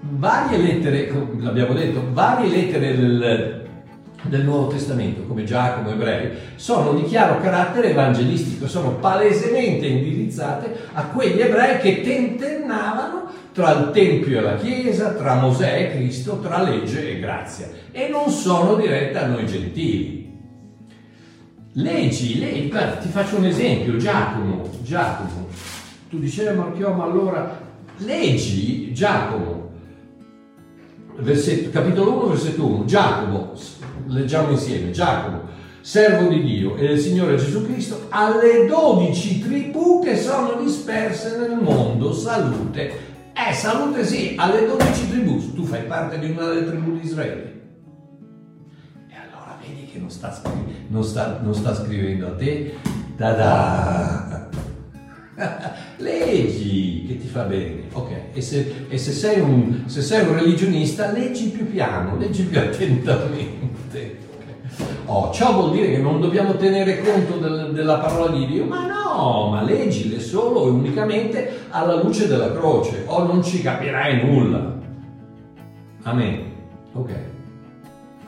Varie 0.00 0.58
lettere, 0.58 1.12
l'abbiamo 1.38 1.74
detto, 1.74 2.02
varie 2.12 2.48
lettere 2.48 2.96
del, 2.96 3.66
del 4.22 4.44
Nuovo 4.44 4.68
Testamento, 4.68 5.22
come 5.22 5.44
Giacomo, 5.44 5.90
Ebrei, 5.90 6.30
sono 6.54 6.92
di 6.94 7.04
chiaro 7.04 7.40
carattere 7.40 7.90
evangelistico, 7.90 8.66
sono 8.66 8.94
palesemente 8.96 9.86
indirizzate 9.86 10.88
a 10.92 11.06
quegli 11.06 11.40
ebrei 11.40 11.78
che 11.78 12.00
tentennavano 12.00 13.26
tra 13.52 13.72
il 13.72 13.90
Tempio 13.90 14.38
e 14.38 14.40
la 14.40 14.56
Chiesa, 14.56 15.12
tra 15.12 15.34
Mosè 15.34 15.82
e 15.82 15.90
Cristo, 15.90 16.38
tra 16.38 16.62
legge 16.62 17.10
e 17.10 17.20
grazia, 17.20 17.68
e 17.90 18.08
non 18.08 18.30
sono 18.30 18.76
dirette 18.76 19.18
a 19.18 19.26
noi 19.26 19.46
gentili. 19.46 20.26
Leggi, 21.72 22.38
leggi, 22.38 22.68
ti 23.00 23.08
faccio 23.08 23.36
un 23.36 23.44
esempio, 23.44 23.96
Giacomo, 23.96 24.68
Giacomo, 24.82 25.46
tu 26.08 26.18
dicevi 26.18 26.56
Marchiò, 26.56 26.94
ma 26.94 27.04
allora 27.04 27.60
leggi 27.98 28.92
Giacomo, 28.92 29.70
versetto- 31.16 31.70
capitolo 31.70 32.12
1, 32.18 32.26
versetto 32.28 32.64
1, 32.66 32.84
Giacomo, 32.86 33.52
leggiamo 34.06 34.50
insieme, 34.50 34.90
Giacomo, 34.90 35.42
servo 35.80 36.28
di 36.28 36.42
Dio 36.42 36.76
e 36.76 36.86
del 36.86 36.98
Signore 36.98 37.36
Gesù 37.36 37.64
Cristo, 37.64 38.06
alle 38.08 38.66
dodici 38.66 39.40
tribù 39.40 40.02
che 40.02 40.16
sono 40.16 40.60
disperse 40.62 41.36
nel 41.36 41.58
mondo, 41.60 42.12
salute. 42.12 43.06
Eh, 43.34 43.52
salute 43.52 44.04
sì, 44.04 44.34
alle 44.36 44.66
dodici 44.66 45.08
tribù, 45.10 45.54
tu 45.54 45.64
fai 45.64 45.82
parte 45.82 46.18
di 46.18 46.30
una 46.30 46.46
delle 46.46 46.66
tribù 46.66 46.92
di 46.92 47.04
Israele. 47.04 47.60
E 49.08 49.14
allora 49.14 49.58
vedi 49.60 49.86
che 49.92 49.98
non 49.98 50.10
sta, 50.10 50.40
non 50.88 51.04
sta- 51.04 51.38
non 51.42 51.54
sta 51.54 51.74
scrivendo 51.74 52.28
a 52.28 52.34
te, 52.34 52.74
da 53.14 54.48
leggi 56.32 57.04
che 57.06 57.18
ti 57.18 57.26
fa 57.26 57.42
bene, 57.42 57.82
ok? 57.92 58.10
E 58.32 58.40
se, 58.40 58.86
e 58.88 58.98
se 58.98 59.12
sei 59.12 59.40
un, 59.40 59.82
se 59.86 60.02
sei 60.02 60.26
un 60.26 60.34
religionista, 60.34 61.10
leggi 61.12 61.48
più 61.48 61.68
piano, 61.70 62.16
leggi 62.16 62.42
più 62.44 62.58
attentamente. 62.60 64.26
Oh, 65.06 65.32
ciò 65.32 65.54
vuol 65.54 65.72
dire 65.72 65.90
che 65.90 65.98
non 65.98 66.20
dobbiamo 66.20 66.54
tenere 66.56 67.00
conto 67.00 67.38
del- 67.38 67.72
della 67.72 67.96
parola 67.98 68.30
di 68.36 68.46
Dio? 68.46 68.66
Ma 68.66 68.86
no, 68.86 69.48
ma 69.50 69.62
leggile 69.62 70.20
solo 70.20 70.66
e 70.66 70.70
unicamente 70.70 71.60
alla 71.70 72.00
luce 72.02 72.28
della 72.28 72.52
croce, 72.52 73.04
o 73.06 73.22
non 73.24 73.42
ci 73.42 73.62
capirai 73.62 74.22
nulla. 74.24 74.76
Amen. 76.02 76.42
Ok. 76.92 77.10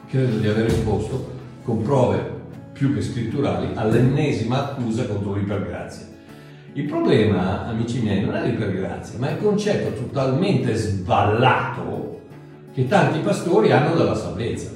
Credo 0.09 0.37
di 0.39 0.49
aver 0.49 0.65
risposto 0.65 1.33
con 1.63 1.83
prove 1.83 2.39
più 2.73 2.95
che 2.95 3.03
scritturali 3.03 3.69
all'ennesima 3.75 4.71
accusa 4.71 5.05
contro 5.07 5.35
l'ipergrazia. 5.35 6.07
Il 6.75 6.85
problema, 6.85 7.67
amici 7.67 8.01
miei, 8.01 8.25
non 8.25 8.37
è 8.37 8.47
l'ipergrazia, 8.47 9.19
ma 9.19 9.29
è 9.29 9.33
il 9.33 9.39
concetto 9.39 9.93
totalmente 9.93 10.75
sballato 10.75 12.21
che 12.73 12.87
tanti 12.87 13.19
pastori 13.19 13.73
hanno 13.73 13.97
della 13.97 14.15
salvezza. 14.15 14.71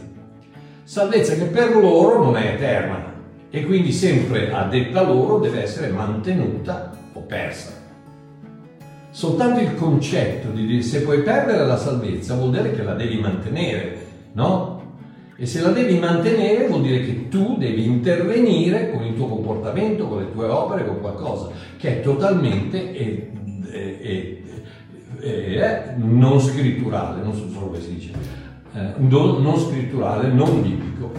Salvezza 0.82 1.34
che 1.34 1.44
per 1.44 1.76
loro 1.76 2.24
non 2.24 2.36
è 2.36 2.54
eterna 2.54 3.12
e 3.48 3.64
quindi 3.64 3.92
sempre 3.92 4.52
a 4.52 4.64
detta 4.64 5.02
loro 5.02 5.38
deve 5.38 5.62
essere 5.62 5.88
mantenuta 5.88 6.90
o 7.12 7.20
persa. 7.20 7.70
Soltanto 9.10 9.60
il 9.60 9.76
concetto 9.76 10.48
di 10.48 10.66
dire 10.66 10.82
se 10.82 11.02
puoi 11.02 11.22
perdere 11.22 11.64
la 11.64 11.76
salvezza 11.76 12.34
vuol 12.34 12.50
dire 12.50 12.72
che 12.72 12.82
la 12.82 12.94
devi 12.94 13.20
mantenere, 13.20 14.06
no? 14.32 14.73
E 15.36 15.46
se 15.46 15.60
la 15.60 15.70
devi 15.70 15.98
mantenere 15.98 16.68
vuol 16.68 16.82
dire 16.82 17.00
che 17.04 17.28
tu 17.28 17.56
devi 17.58 17.84
intervenire 17.84 18.90
con 18.92 19.02
il 19.04 19.14
tuo 19.14 19.26
comportamento, 19.26 20.06
con 20.06 20.20
le 20.20 20.32
tue 20.32 20.46
opere, 20.46 20.86
con 20.86 21.00
qualcosa 21.00 21.50
che 21.76 21.98
è 21.98 22.02
totalmente 22.02 22.94
e- 22.94 23.32
e- 23.70 24.42
e- 25.20 25.94
non 25.96 26.38
scritturale, 26.40 27.22
non 27.22 27.34
so 27.34 27.46
come 27.58 27.80
si 27.80 27.94
dice, 27.94 28.12
eh, 28.74 28.92
un 28.96 29.08
dono 29.08 29.38
non 29.38 29.58
scritturale, 29.58 30.28
non 30.28 30.62
biblico, 30.62 31.10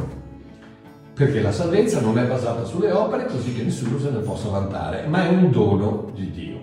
perché 1.13 1.41
la 1.41 1.51
salvezza 1.51 1.99
non 2.01 2.17
è 2.17 2.25
basata 2.25 2.63
sulle 2.63 2.91
opere 2.91 3.25
così 3.25 3.53
che 3.53 3.63
nessuno 3.63 3.97
se 3.99 4.11
ne 4.11 4.19
possa 4.19 4.49
vantare, 4.49 5.07
ma 5.07 5.25
è 5.25 5.29
un 5.29 5.51
dono 5.51 6.11
di 6.13 6.31
Dio. 6.31 6.59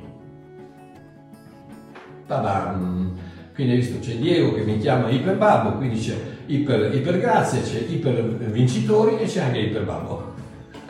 Ta-dam! 2.27 3.13
Quindi 3.55 3.73
hai 3.75 3.79
visto 3.81 3.99
c'è 3.99 4.15
Diego 4.15 4.55
che 4.55 4.63
mi 4.63 4.79
chiama 4.79 5.11
Iperbabbo, 5.11 5.77
quindi 5.77 5.99
c'è 5.99 6.17
Iper, 6.47 6.95
Ipergrazia, 6.95 7.61
c'è 7.61 7.85
Iper 7.87 8.23
Vincitori 8.51 9.19
e 9.19 9.27
c'è 9.27 9.43
anche 9.43 9.59
Iperbabbo. 9.59 10.33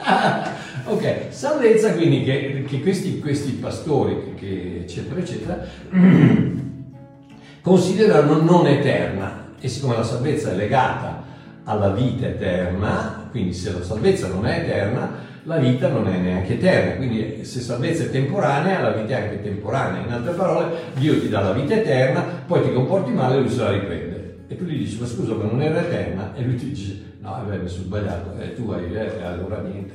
ok, 0.85 1.27
salvezza 1.29 1.95
quindi 1.95 2.23
che, 2.23 2.65
che 2.67 2.81
questi, 2.81 3.19
questi, 3.19 3.53
pastori, 3.53 4.35
che, 4.37 4.81
eccetera, 4.83 5.21
eccetera, 5.21 5.67
considerano 7.61 8.41
non 8.41 8.67
eterna 8.67 9.55
e 9.61 9.69
siccome 9.69 9.97
la 9.97 10.05
salvezza 10.05 10.53
è 10.53 10.57
legata 10.57 11.23
alla 11.65 11.91
vita 11.91 12.27
eterna, 12.27 13.29
quindi 13.31 13.53
se 13.53 13.73
la 13.73 13.83
salvezza 13.83 14.29
non 14.29 14.47
è 14.47 14.61
eterna, 14.61 15.31
la 15.45 15.57
vita 15.57 15.89
non 15.89 16.07
è 16.07 16.19
neanche 16.19 16.55
eterna, 16.55 16.97
quindi 16.97 17.45
se 17.45 17.61
salvezza 17.61 18.05
è 18.05 18.11
temporanea, 18.11 18.81
la 18.81 18.93
vita 18.93 19.17
è 19.17 19.23
anche 19.23 19.43
temporanea. 19.43 20.05
In 20.05 20.13
altre 20.13 20.33
parole, 20.35 20.75
Dio 20.95 21.19
ti 21.19 21.29
dà 21.29 21.41
la 21.41 21.53
vita 21.53 21.75
eterna, 21.75 22.23
poi 22.47 22.63
ti 22.63 22.73
comporti 22.73 23.11
male 23.11 23.37
e 23.37 23.41
lui 23.41 23.51
se 23.51 23.63
la 23.63 23.73
riprende. 23.73 24.45
E 24.47 24.57
tu 24.57 24.65
gli 24.65 24.79
dici, 24.79 25.01
ma 25.01 25.07
scusa, 25.07 25.35
ma 25.35 25.45
non 25.45 25.61
era 25.61 25.81
eterna? 25.81 26.35
E 26.35 26.45
lui 26.45 26.57
ti 26.57 26.69
dice, 26.69 27.03
no, 27.21 27.31
vabbè, 27.31 27.59
mi 27.59 27.69
sono 27.69 27.85
sbagliato, 27.85 28.39
e 28.39 28.55
tu 28.55 28.71
hai, 28.71 28.93
eh, 28.95 29.23
allora 29.23 29.61
niente, 29.63 29.95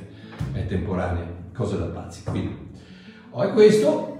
è 0.52 0.66
temporanea, 0.66 1.24
cose 1.54 1.78
da 1.78 1.86
pazzi. 1.86 2.24
Quindi, 2.24 2.56
oh, 3.30 3.44
e 3.44 3.50
questo 3.52 4.16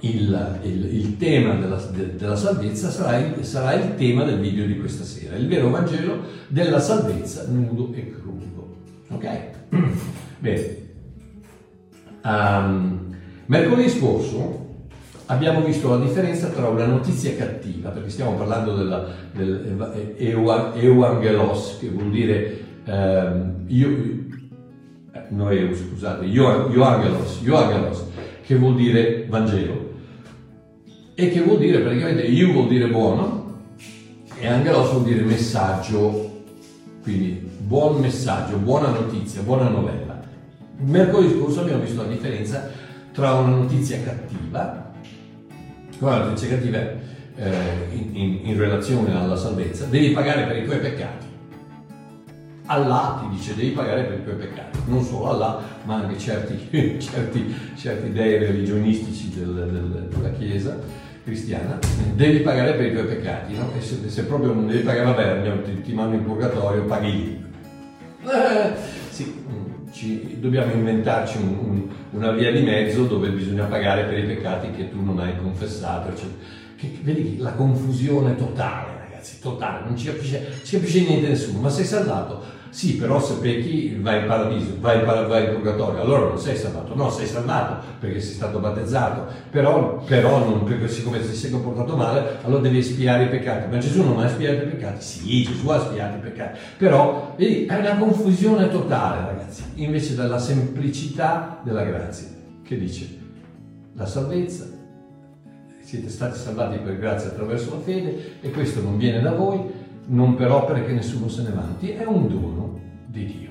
il, 0.00 0.60
il, 0.62 0.94
il, 0.94 1.16
tema 1.18 1.54
della, 1.54 1.76
de, 1.76 2.14
della 2.14 2.36
salvezza 2.36 2.88
sarà 2.88 3.18
il, 3.18 3.44
sarà 3.44 3.74
il, 3.74 3.94
tema 3.96 4.24
del 4.24 4.38
video 4.38 4.64
di 4.64 4.78
questa 4.78 5.04
sera, 5.04 5.36
il 5.36 5.48
vero 5.48 5.68
Vangelo 5.68 6.20
della 6.46 6.78
salvezza 6.78 7.44
nudo 7.48 7.92
e 7.92 8.10
crudo. 8.10 8.76
Ok? 9.10 9.56
Bene. 10.38 10.76
Um, 12.22 13.16
mercoledì 13.46 13.88
scorso 13.88 14.66
abbiamo 15.26 15.62
visto 15.62 15.88
la 15.88 16.04
differenza 16.04 16.48
tra 16.48 16.68
una 16.68 16.86
notizia 16.86 17.34
cattiva, 17.36 17.90
perché 17.90 18.10
stiamo 18.10 18.34
parlando 18.34 18.74
della, 18.74 19.06
del 19.32 20.14
euangelos, 20.16 21.78
che 21.80 21.88
vuol 21.88 22.10
dire 22.10 22.64
um, 22.86 23.64
io, 23.66 23.88
eh, 25.12 25.22
noi, 25.30 25.74
scusate, 25.74 26.24
ioangelos, 26.24 27.40
ioangelos, 27.42 28.04
che 28.42 28.56
vuol 28.56 28.74
dire 28.76 29.26
Vangelo. 29.28 29.86
E 31.14 31.30
che 31.30 31.40
vuol 31.40 31.58
dire 31.58 31.80
praticamente 31.80 32.22
io 32.22 32.52
vuol 32.52 32.68
dire 32.68 32.86
buono 32.86 33.56
e 34.38 34.46
angelos 34.46 34.92
vuol 34.92 35.02
dire 35.02 35.22
messaggio, 35.22 36.44
quindi 37.02 37.47
buon 37.68 38.00
messaggio, 38.00 38.56
buona 38.56 38.88
notizia, 38.88 39.42
buona 39.42 39.68
novella. 39.68 40.18
Mercoledì 40.78 41.38
scorso 41.38 41.60
abbiamo 41.60 41.82
visto 41.82 42.00
la 42.00 42.08
differenza 42.08 42.70
tra 43.12 43.34
una 43.34 43.56
notizia 43.56 44.00
cattiva, 44.02 44.90
una 45.98 46.24
notizia 46.24 46.48
cattiva 46.48 46.78
eh, 46.78 47.88
in, 47.92 48.16
in, 48.16 48.40
in 48.44 48.58
relazione 48.58 49.14
alla 49.14 49.36
salvezza, 49.36 49.84
devi 49.84 50.12
pagare 50.12 50.46
per 50.46 50.56
i 50.56 50.64
tuoi 50.64 50.78
peccati. 50.78 51.26
Allah 52.64 53.20
ti 53.20 53.36
dice 53.36 53.54
devi 53.54 53.70
pagare 53.70 54.04
per 54.04 54.18
i 54.18 54.22
tuoi 54.22 54.36
peccati, 54.36 54.78
non 54.86 55.02
solo 55.02 55.28
Allah, 55.28 55.62
ma 55.84 55.96
anche 55.96 56.18
certi, 56.18 56.68
certi, 56.98 57.54
certi 57.76 58.12
dei 58.12 58.38
religionistici 58.38 59.28
del, 59.34 59.68
del, 59.70 60.08
della 60.08 60.30
Chiesa 60.30 60.78
cristiana, 61.22 61.78
devi 62.14 62.38
pagare 62.38 62.72
per 62.72 62.86
i 62.86 62.92
tuoi 62.92 63.04
peccati, 63.04 63.54
no? 63.54 63.70
E 63.76 63.82
se, 63.82 64.08
se 64.08 64.24
proprio 64.24 64.54
non 64.54 64.66
devi 64.66 64.80
pagare, 64.80 65.04
vabbè, 65.04 65.62
ti, 65.64 65.82
ti 65.82 65.92
mando 65.92 66.16
in 66.16 66.24
purgatorio, 66.24 66.84
paghi 66.84 67.10
lì. 67.10 67.46
Sì, 69.10 69.34
mm, 69.48 69.90
ci, 69.90 70.38
dobbiamo 70.38 70.72
inventarci 70.72 71.38
un, 71.38 71.58
un, 71.58 71.88
una 72.10 72.30
via 72.30 72.52
di 72.52 72.60
mezzo 72.60 73.04
dove 73.04 73.30
bisogna 73.30 73.64
pagare 73.64 74.04
per 74.04 74.18
i 74.18 74.26
peccati 74.26 74.70
che 74.70 74.90
tu 74.90 75.02
non 75.02 75.18
hai 75.18 75.36
confessato. 75.36 76.16
Cioè, 76.16 76.28
che, 76.76 76.98
vedi 77.02 77.38
la 77.38 77.52
confusione 77.52 78.36
totale, 78.36 78.92
ragazzi, 79.08 79.40
totale, 79.40 79.86
non 79.86 79.96
ci 79.96 80.06
capisce, 80.06 80.60
ci 80.62 80.76
capisce 80.76 81.00
niente 81.00 81.28
nessuno, 81.28 81.58
ma 81.60 81.68
sei 81.68 81.84
salvato 81.84 82.56
sì, 82.70 82.96
però 82.96 83.20
se 83.20 83.34
pecchi 83.34 83.96
vai 84.00 84.20
in 84.20 84.26
paradiso, 84.26 84.76
vai 84.80 84.98
in, 84.98 85.04
vai 85.04 85.44
in, 85.44 85.54
purgatorio, 85.54 86.00
allora 86.00 86.26
non 86.26 86.38
sei 86.38 86.56
salvato. 86.56 86.94
No, 86.94 87.10
sei 87.10 87.26
salvato 87.26 87.84
perché 87.98 88.20
sei 88.20 88.34
stato 88.34 88.58
battezzato, 88.58 89.26
però, 89.50 90.02
però 90.04 90.38
non, 90.38 90.64
perché 90.64 90.88
siccome 90.88 91.20
ti 91.20 91.34
sei 91.34 91.50
comportato 91.50 91.96
male, 91.96 92.38
allora 92.42 92.60
devi 92.60 92.78
espiare 92.78 93.24
i 93.24 93.28
peccati. 93.28 93.70
Ma 93.70 93.78
Gesù 93.78 94.02
non 94.02 94.20
ha 94.20 94.26
espiato 94.26 94.64
i 94.64 94.68
peccati? 94.68 95.02
Sì, 95.02 95.42
Gesù 95.44 95.68
ha 95.68 95.76
espiato 95.76 96.16
i 96.16 96.20
peccati. 96.20 96.58
Però, 96.76 97.34
vedi, 97.36 97.66
è 97.66 97.76
una 97.76 97.96
confusione 97.96 98.68
totale, 98.68 99.26
ragazzi, 99.26 99.62
invece 99.76 100.14
della 100.14 100.38
semplicità 100.38 101.60
della 101.62 101.84
grazia, 101.84 102.28
che 102.62 102.78
dice 102.78 103.16
la 103.94 104.06
salvezza, 104.06 104.76
siete 105.80 106.10
stati 106.10 106.38
salvati 106.38 106.76
per 106.78 106.98
grazia 106.98 107.30
attraverso 107.30 107.70
la 107.70 107.80
fede 107.80 108.34
e 108.42 108.50
questo 108.50 108.82
non 108.82 108.98
viene 108.98 109.22
da 109.22 109.32
voi, 109.32 109.58
non 110.08 110.34
per 110.34 110.50
opere 110.50 110.84
che 110.84 110.92
nessuno 110.92 111.28
se 111.28 111.42
ne 111.42 111.50
vanti, 111.50 111.90
è 111.90 112.04
un 112.04 112.28
dono 112.28 112.80
di 113.06 113.26
Dio. 113.26 113.48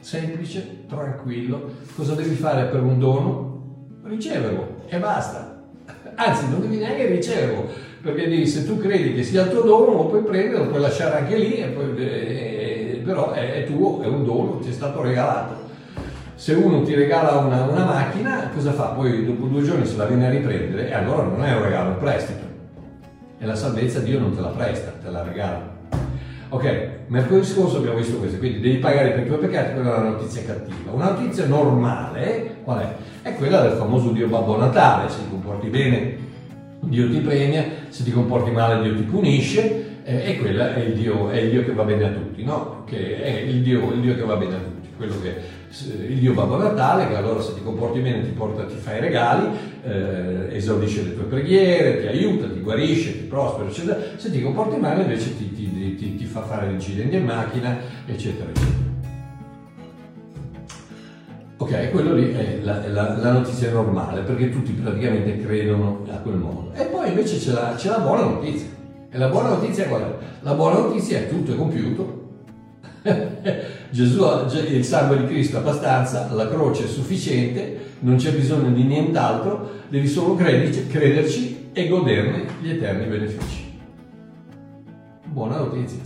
Semplice, 0.00 0.84
tranquillo. 0.88 1.70
Cosa 1.94 2.14
devi 2.14 2.34
fare 2.34 2.64
per 2.66 2.82
un 2.82 2.98
dono? 2.98 3.50
Riceverlo 4.04 4.82
e 4.88 4.98
basta. 4.98 5.62
Anzi, 6.14 6.50
non 6.50 6.60
devi 6.60 6.76
neanche 6.76 7.06
riceverlo, 7.06 7.66
perché 8.02 8.28
devi, 8.28 8.46
se 8.46 8.66
tu 8.66 8.78
credi 8.78 9.14
che 9.14 9.22
sia 9.22 9.44
il 9.44 9.50
tuo 9.50 9.62
dono, 9.62 9.92
lo 9.92 10.06
puoi 10.06 10.22
prendere, 10.22 10.64
lo 10.64 10.68
puoi 10.68 10.80
lasciare 10.80 11.18
anche 11.18 11.36
lì, 11.36 11.64
poi, 11.72 11.96
eh, 11.96 13.00
però 13.04 13.32
è, 13.32 13.62
è, 13.62 13.66
tuo, 13.66 14.02
è 14.02 14.06
un 14.06 14.24
dono, 14.24 14.58
ti 14.58 14.68
è 14.68 14.72
stato 14.72 15.00
regalato. 15.00 15.70
Se 16.34 16.54
uno 16.54 16.82
ti 16.82 16.94
regala 16.94 17.38
una, 17.38 17.62
una 17.62 17.84
macchina, 17.84 18.50
cosa 18.52 18.72
fa? 18.72 18.86
Poi 18.88 19.24
dopo 19.24 19.46
due 19.46 19.62
giorni 19.62 19.86
se 19.86 19.96
la 19.96 20.04
viene 20.04 20.26
a 20.26 20.30
riprendere 20.30 20.88
e 20.88 20.94
allora 20.94 21.22
non 21.22 21.44
è 21.44 21.54
un 21.54 21.62
regalo, 21.62 21.90
è 21.90 21.92
un 21.92 21.98
prestito 21.98 22.41
e 23.42 23.46
la 23.46 23.56
salvezza 23.56 23.98
Dio 23.98 24.20
non 24.20 24.32
te 24.32 24.40
la 24.40 24.48
presta, 24.48 24.92
te 25.02 25.10
la 25.10 25.24
regala. 25.24 25.80
Ok, 26.50 26.88
mercoledì 27.08 27.44
scorso 27.44 27.78
abbiamo 27.78 27.96
visto 27.96 28.18
questo, 28.18 28.38
quindi 28.38 28.60
devi 28.60 28.76
pagare 28.76 29.10
per 29.10 29.24
i 29.24 29.26
tuoi 29.26 29.38
peccati, 29.38 29.74
quella 29.74 29.96
è 29.96 29.98
una 29.98 30.08
notizia 30.10 30.44
cattiva. 30.44 30.92
Una 30.92 31.10
notizia 31.10 31.46
normale, 31.46 32.58
qual 32.62 32.78
è? 32.78 32.94
È 33.22 33.34
quella 33.34 33.62
del 33.62 33.72
famoso 33.72 34.10
Dio 34.10 34.28
Babbo 34.28 34.56
Natale, 34.56 35.08
se 35.08 35.18
ti 35.18 35.30
comporti 35.30 35.68
bene 35.68 36.16
Dio 36.82 37.10
ti 37.10 37.18
premia, 37.18 37.64
se 37.88 38.04
ti 38.04 38.12
comporti 38.12 38.50
male 38.52 38.80
Dio 38.82 38.94
ti 38.94 39.02
punisce, 39.02 40.02
eh, 40.04 40.30
e 40.30 40.38
quello 40.38 40.62
è 40.62 40.78
il, 40.78 40.94
Dio, 40.94 41.28
è 41.30 41.38
il 41.38 41.50
Dio 41.50 41.64
che 41.64 41.72
va 41.72 41.82
bene 41.82 42.04
a 42.04 42.10
tutti, 42.10 42.44
no? 42.44 42.84
Che 42.86 43.22
è 43.22 43.40
il 43.40 43.60
Dio, 43.62 43.90
il 43.92 44.00
Dio 44.00 44.14
che 44.14 44.22
va 44.22 44.36
bene 44.36 44.54
a 44.54 44.58
tutti, 44.58 44.88
quello 44.96 45.14
che 45.20 45.34
il 45.80 46.18
Dio 46.18 46.34
Babbo 46.34 46.58
Natale, 46.58 47.08
che 47.08 47.16
allora 47.16 47.40
se 47.40 47.54
ti 47.54 47.62
comporti 47.62 48.00
bene 48.00 48.22
ti, 48.22 48.30
porta, 48.30 48.64
ti 48.64 48.76
fa 48.76 48.96
i 48.96 49.00
regali, 49.00 49.48
eh, 49.82 50.56
esaudisce 50.56 51.02
le 51.02 51.14
tue 51.14 51.24
preghiere, 51.24 52.00
ti 52.00 52.06
aiuta, 52.06 52.48
ti 52.48 52.60
guarisce, 52.60 53.12
ti 53.12 53.24
prospera, 53.24 53.68
eccetera. 53.68 53.98
Se 54.16 54.30
ti 54.30 54.42
comporti 54.42 54.76
male 54.76 55.02
invece 55.02 55.36
ti, 55.36 55.50
ti, 55.52 55.94
ti, 55.96 56.14
ti 56.14 56.24
fa 56.24 56.42
fare 56.42 56.70
incidenti 56.70 57.16
in 57.16 57.24
macchina, 57.24 57.78
eccetera, 58.04 58.50
eccetera. 58.50 58.90
Ok, 61.56 61.90
quello 61.90 62.14
lì 62.14 62.32
è 62.32 62.58
la, 62.62 62.86
la, 62.88 63.16
la, 63.16 63.32
notizia 63.32 63.70
normale, 63.70 64.22
perché 64.22 64.50
tutti 64.50 64.72
praticamente 64.72 65.38
credono 65.38 66.04
a 66.10 66.16
quel 66.16 66.34
modo. 66.34 66.72
E 66.74 66.84
poi 66.86 67.08
invece 67.08 67.38
c'è 67.38 67.52
la, 67.52 67.74
c'è 67.76 67.88
la 67.88 68.00
buona 68.00 68.24
notizia. 68.24 68.66
E 69.08 69.16
la 69.16 69.28
buona 69.28 69.50
notizia 69.50 69.86
qual 69.86 70.02
è? 70.02 70.14
La 70.40 70.54
buona 70.54 70.80
notizia 70.80 71.18
è 71.18 71.28
tutto 71.28 71.52
è 71.52 71.56
compiuto, 71.56 72.20
Gesù, 73.92 74.24
il 74.70 74.84
sangue 74.86 75.18
di 75.18 75.26
Cristo 75.26 75.58
abbastanza, 75.58 76.26
la 76.32 76.48
croce 76.48 76.84
è 76.84 76.88
sufficiente, 76.88 77.90
non 78.00 78.16
c'è 78.16 78.32
bisogno 78.32 78.70
di 78.70 78.84
nient'altro, 78.84 79.68
devi 79.88 80.08
solo 80.08 80.34
crederci, 80.34 80.86
crederci 80.86 81.68
e 81.74 81.88
goderne 81.88 82.46
gli 82.62 82.70
eterni 82.70 83.04
benefici. 83.04 83.78
Buona 85.26 85.58
notizia. 85.58 86.00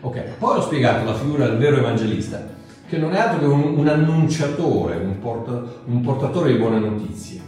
Ok, 0.00 0.18
poi 0.38 0.56
ho 0.56 0.62
spiegato 0.62 1.04
la 1.04 1.12
figura 1.12 1.46
del 1.46 1.58
vero 1.58 1.76
evangelista, 1.76 2.42
che 2.88 2.96
non 2.96 3.12
è 3.12 3.18
altro 3.18 3.40
che 3.40 3.46
un, 3.52 3.76
un 3.76 3.86
annunciatore, 3.86 4.96
un, 4.96 5.18
porta, 5.18 5.62
un, 5.84 6.00
portatore 6.00 6.52
di 6.52 6.58
buone 6.58 6.78
notizie. 6.78 7.38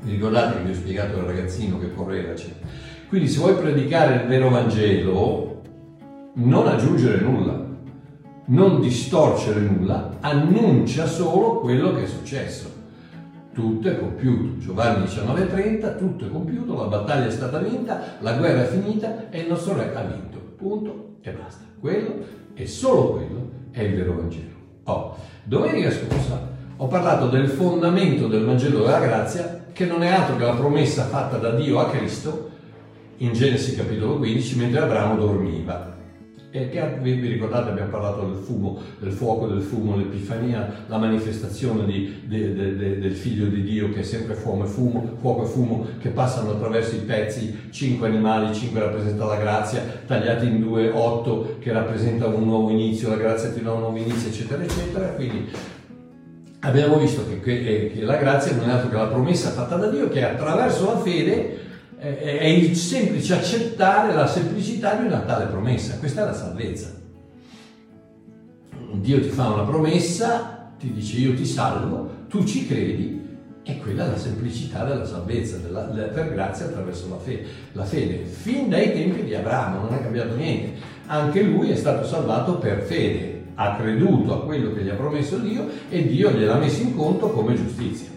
Vi 0.00 0.12
ricordate 0.12 0.58
che 0.58 0.62
vi 0.62 0.70
ho 0.70 0.74
spiegato 0.74 1.16
il 1.18 1.24
ragazzino 1.24 1.80
che 1.80 1.92
correva, 1.92 2.30
eccetera. 2.30 2.68
Quindi 3.08 3.26
se 3.26 3.40
vuoi 3.40 3.54
predicare 3.54 4.22
il 4.22 4.28
vero 4.28 4.48
Vangelo, 4.48 5.62
non 6.34 6.68
aggiungere 6.68 7.20
nulla, 7.20 7.63
non 8.46 8.80
distorcere 8.80 9.60
nulla, 9.60 10.16
annuncia 10.20 11.06
solo 11.06 11.60
quello 11.60 11.94
che 11.94 12.04
è 12.04 12.06
successo. 12.06 12.72
Tutto 13.52 13.88
è 13.88 13.98
compiuto. 13.98 14.58
Giovanni 14.58 15.04
19:30, 15.04 15.96
tutto 15.96 16.26
è 16.26 16.30
compiuto, 16.30 16.74
la 16.74 16.86
battaglia 16.86 17.26
è 17.26 17.30
stata 17.30 17.58
vinta, 17.58 18.16
la 18.20 18.32
guerra 18.34 18.62
è 18.62 18.66
finita 18.66 19.30
e 19.30 19.40
il 19.40 19.48
nostro 19.48 19.76
re 19.76 19.94
ha 19.94 20.02
vinto. 20.02 20.38
Punto 20.56 21.16
e 21.22 21.30
basta. 21.30 21.64
Quello 21.78 22.14
e 22.54 22.66
solo 22.66 23.12
quello 23.12 23.50
è 23.70 23.82
il 23.82 23.94
vero 23.94 24.16
Vangelo. 24.16 24.52
Oh, 24.84 25.16
domenica 25.44 25.90
scorsa 25.90 26.52
ho 26.76 26.86
parlato 26.88 27.28
del 27.28 27.48
fondamento 27.48 28.26
del 28.26 28.44
Vangelo 28.44 28.80
della 28.80 28.98
grazia, 28.98 29.66
che 29.72 29.86
non 29.86 30.02
è 30.02 30.08
altro 30.08 30.36
che 30.36 30.44
la 30.44 30.54
promessa 30.54 31.04
fatta 31.04 31.36
da 31.36 31.50
Dio 31.50 31.78
a 31.78 31.88
Cristo 31.88 32.50
in 33.18 33.32
Genesi 33.32 33.76
capitolo 33.76 34.18
15 34.18 34.58
mentre 34.58 34.80
Abramo 34.80 35.14
dormiva. 35.14 35.93
Che 36.54 36.98
vi 37.00 37.14
vi 37.14 37.26
ricordate 37.26 37.70
abbiamo 37.70 37.90
parlato 37.90 38.20
del 38.26 38.36
fumo, 38.36 38.78
del 39.00 39.10
fuoco, 39.10 39.48
del 39.48 39.60
fumo, 39.60 39.96
l'Epifania, 39.96 40.84
la 40.86 40.98
manifestazione 40.98 41.84
di- 41.84 42.22
de- 42.28 42.54
de- 42.54 42.76
de- 42.76 42.98
del 43.00 43.10
figlio 43.16 43.46
di 43.46 43.64
Dio 43.64 43.90
che 43.90 44.00
è 44.00 44.02
sempre 44.04 44.36
fuoco 44.36 44.62
e 44.62 44.66
fumo, 44.68 45.14
fuoco 45.20 45.42
e 45.42 45.46
fumo 45.46 45.84
che 46.00 46.10
passano 46.10 46.52
attraverso 46.52 46.94
i 46.94 46.98
pezzi, 47.00 47.58
cinque 47.70 48.06
animali, 48.06 48.54
cinque 48.54 48.78
rappresenta 48.78 49.24
la 49.24 49.34
grazia, 49.36 49.82
tagliati 50.06 50.46
in 50.46 50.60
due, 50.60 50.90
otto 50.94 51.56
che 51.58 51.72
rappresentano 51.72 52.36
un 52.36 52.44
nuovo 52.44 52.70
inizio, 52.70 53.08
la 53.08 53.16
grazia 53.16 53.50
ti 53.50 53.60
dà 53.60 53.72
un 53.72 53.80
nuovo 53.80 53.96
inizio, 53.96 54.28
eccetera, 54.28 54.62
eccetera. 54.62 55.06
Quindi 55.08 55.48
abbiamo 56.60 56.98
visto 56.98 57.24
che, 57.28 57.40
che- 57.40 57.90
che 57.92 58.00
la 58.04 58.16
grazia 58.16 58.54
non 58.54 58.68
è 58.68 58.72
altro 58.74 58.90
che 58.90 58.96
la 58.96 59.08
promessa 59.08 59.50
fatta 59.50 59.74
da 59.74 59.88
Dio 59.88 60.08
che 60.08 60.24
attraverso 60.24 60.84
la 60.84 60.98
fede 60.98 61.32
eh, 61.34 61.58
è 62.04 62.44
il 62.44 62.76
semplice 62.76 63.34
accettare 63.34 64.12
la 64.14 64.26
semplicità 64.26 64.94
di 64.94 65.06
una 65.06 65.20
tale 65.20 65.46
promessa. 65.46 65.98
Questa 65.98 66.22
è 66.22 66.24
la 66.26 66.34
salvezza. 66.34 66.92
Dio 68.92 69.20
ti 69.20 69.28
fa 69.28 69.48
una 69.48 69.64
promessa, 69.64 70.72
ti 70.78 70.92
dice 70.92 71.18
io 71.18 71.34
ti 71.34 71.46
salvo, 71.46 72.10
tu 72.28 72.44
ci 72.44 72.66
credi 72.66 73.22
e 73.62 73.78
quella 73.78 74.06
è 74.06 74.10
la 74.10 74.18
semplicità 74.18 74.84
della 74.84 75.06
salvezza, 75.06 75.56
della- 75.56 75.84
della- 75.84 76.08
per 76.08 76.32
grazia 76.32 76.66
attraverso 76.66 77.08
la 77.08 77.18
fede. 77.18 77.46
La 77.72 77.84
fede, 77.84 78.24
fin 78.24 78.68
dai 78.68 78.92
tempi 78.92 79.24
di 79.24 79.34
Abramo, 79.34 79.80
non 79.80 79.94
è 79.94 80.02
cambiato 80.02 80.36
niente. 80.36 80.78
Anche 81.06 81.42
lui 81.42 81.70
è 81.70 81.76
stato 81.76 82.06
salvato 82.06 82.58
per 82.58 82.82
fede, 82.82 83.44
ha 83.54 83.76
creduto 83.76 84.34
a 84.34 84.44
quello 84.44 84.72
che 84.72 84.82
gli 84.82 84.88
ha 84.90 84.94
promesso 84.94 85.38
Dio 85.38 85.66
e 85.88 86.06
Dio 86.06 86.30
gliel'ha 86.30 86.56
messo 86.56 86.82
in 86.82 86.94
conto 86.94 87.30
come 87.30 87.54
giustizia. 87.54 88.08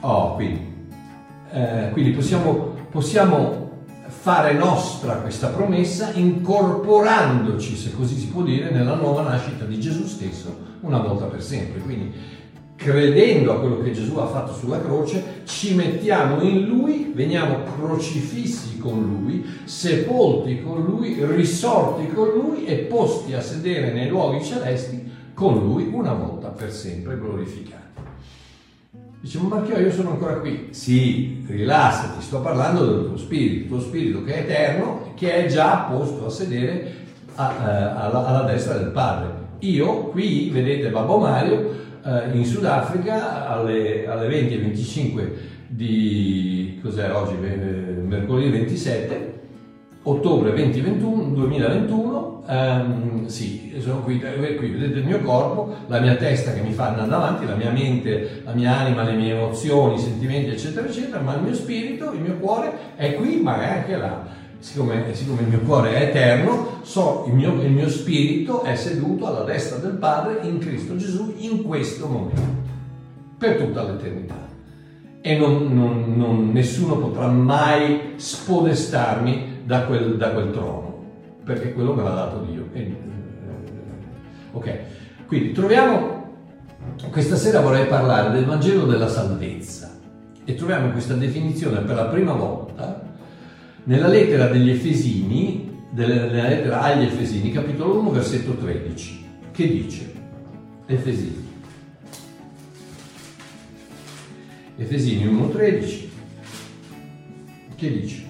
Oh, 0.00 0.34
quindi, 0.34 0.60
eh, 1.52 1.90
quindi 1.92 2.10
possiamo, 2.12 2.69
possiamo 2.90 3.68
fare 4.06 4.52
nostra 4.54 5.14
questa 5.14 5.48
promessa 5.48 6.12
incorporandoci, 6.12 7.76
se 7.76 7.92
così 7.92 8.18
si 8.18 8.28
può 8.28 8.42
dire, 8.42 8.70
nella 8.70 8.94
nuova 8.94 9.22
nascita 9.22 9.64
di 9.64 9.78
Gesù 9.78 10.04
stesso 10.06 10.68
una 10.80 10.98
volta 10.98 11.26
per 11.26 11.42
sempre. 11.42 11.80
Quindi 11.80 12.12
credendo 12.74 13.52
a 13.52 13.60
quello 13.60 13.80
che 13.80 13.92
Gesù 13.92 14.16
ha 14.16 14.26
fatto 14.26 14.54
sulla 14.54 14.80
croce, 14.80 15.42
ci 15.44 15.74
mettiamo 15.74 16.42
in 16.42 16.66
Lui, 16.66 17.12
veniamo 17.14 17.62
crocifissi 17.62 18.78
con 18.78 19.02
Lui, 19.02 19.44
sepolti 19.64 20.62
con 20.62 20.82
Lui, 20.82 21.24
risorti 21.24 22.08
con 22.08 22.28
Lui 22.28 22.64
e 22.64 22.76
posti 22.76 23.34
a 23.34 23.42
sedere 23.42 23.92
nei 23.92 24.08
luoghi 24.08 24.42
celesti 24.42 25.10
con 25.34 25.58
Lui 25.58 25.90
una 25.92 26.14
volta 26.14 26.48
per 26.48 26.72
sempre 26.72 27.18
glorificati. 27.18 27.78
Dice, 29.20 29.38
ma 29.38 29.56
Marchio, 29.56 29.78
io 29.78 29.92
sono 29.92 30.12
ancora 30.12 30.36
qui. 30.38 30.68
Sì, 30.70 31.44
rilassati, 31.46 32.22
sto 32.22 32.40
parlando 32.40 32.86
del 32.86 33.04
tuo 33.06 33.16
spirito, 33.18 33.62
il 33.62 33.68
tuo 33.68 33.80
spirito 33.80 34.24
che 34.24 34.34
è 34.34 34.38
eterno, 34.40 35.12
che 35.14 35.44
è 35.44 35.46
già 35.46 35.88
posto 35.90 36.24
a 36.26 36.30
sedere 36.30 36.94
a- 37.34 37.54
eh, 37.58 37.70
alla, 38.00 38.26
alla 38.26 38.42
destra 38.50 38.78
del 38.78 38.90
Padre. 38.92 39.28
Io 39.58 40.04
qui, 40.06 40.48
vedete 40.50 40.88
Babbo 40.88 41.18
Mario, 41.18 41.70
eh, 42.02 42.34
in 42.34 42.46
Sudafrica 42.46 43.46
alle, 43.46 44.06
alle 44.06 44.26
20 44.26 44.54
e 44.54 44.58
25 44.58 45.32
di, 45.68 46.78
cos'è 46.82 47.12
oggi, 47.12 47.34
Eh, 47.42 48.00
mercoledì 48.02 48.48
27, 48.50 49.29
ottobre 50.02 50.52
2021, 50.52 51.34
2021, 51.34 52.44
ehm, 52.48 53.26
sì, 53.26 53.74
sono 53.78 54.00
qui, 54.02 54.20
eh, 54.20 54.54
qui, 54.56 54.68
vedete 54.70 55.00
il 55.00 55.04
mio 55.04 55.20
corpo, 55.20 55.74
la 55.88 56.00
mia 56.00 56.14
testa 56.14 56.52
che 56.52 56.62
mi 56.62 56.72
fa 56.72 56.88
andare 56.88 57.12
avanti, 57.12 57.44
la 57.44 57.54
mia 57.54 57.70
mente, 57.70 58.42
la 58.44 58.54
mia 58.54 58.78
anima, 58.78 59.02
le 59.02 59.12
mie 59.12 59.34
emozioni, 59.34 59.96
i 59.96 59.98
sentimenti, 59.98 60.50
eccetera, 60.50 60.86
eccetera, 60.86 61.20
ma 61.20 61.34
il 61.34 61.42
mio 61.42 61.54
spirito, 61.54 62.12
il 62.12 62.20
mio 62.20 62.36
cuore 62.38 62.72
è 62.96 63.14
qui, 63.14 63.40
ma 63.40 63.60
è 63.60 63.78
anche 63.78 63.96
là. 63.96 64.38
Siccome, 64.58 65.14
siccome 65.14 65.42
il 65.42 65.48
mio 65.48 65.60
cuore 65.60 65.94
è 65.94 66.02
eterno, 66.08 66.80
so, 66.82 67.24
il, 67.26 67.34
mio, 67.34 67.52
il 67.62 67.70
mio 67.70 67.88
spirito 67.88 68.62
è 68.62 68.76
seduto 68.76 69.26
alla 69.26 69.44
destra 69.44 69.78
del 69.78 69.94
Padre 69.94 70.40
in 70.42 70.58
Cristo 70.58 70.96
Gesù 70.96 71.34
in 71.38 71.62
questo 71.62 72.06
momento, 72.06 72.42
per 73.38 73.56
tutta 73.56 73.82
l'eternità 73.84 74.48
e 75.22 75.36
non- 75.36 75.72
non- 75.72 76.14
non- 76.16 76.50
nessuno 76.50 76.96
potrà 76.96 77.26
mai 77.28 78.14
spodestarmi 78.16 79.49
da 79.64 79.84
quel, 79.84 80.16
da 80.16 80.30
quel 80.30 80.50
trono, 80.50 81.04
perché 81.44 81.72
quello 81.72 81.94
me 81.94 82.02
l'ha 82.02 82.14
dato 82.14 82.44
Dio. 82.44 82.68
E, 82.72 82.80
eh, 82.80 82.96
ok, 84.52 84.78
quindi 85.26 85.52
troviamo, 85.52 86.36
questa 87.10 87.36
sera 87.36 87.60
vorrei 87.60 87.86
parlare 87.86 88.30
del 88.32 88.44
Vangelo 88.44 88.84
della 88.86 89.08
salvezza 89.08 89.98
e 90.44 90.54
troviamo 90.54 90.90
questa 90.90 91.14
definizione 91.14 91.80
per 91.80 91.96
la 91.96 92.06
prima 92.06 92.32
volta 92.32 93.08
nella 93.84 94.08
lettera 94.08 94.46
degli 94.46 94.70
Efesini, 94.70 95.78
nella 95.92 96.48
lettera 96.48 96.82
agli 96.82 97.04
Efesini, 97.04 97.52
capitolo 97.52 97.98
1, 97.98 98.10
versetto 98.10 98.52
13, 98.54 99.24
che 99.52 99.68
dice, 99.68 100.12
Efesini, 100.86 101.48
Efesini 104.76 105.24
1,13 105.26 106.08
che 107.76 107.90
dice 107.90 108.29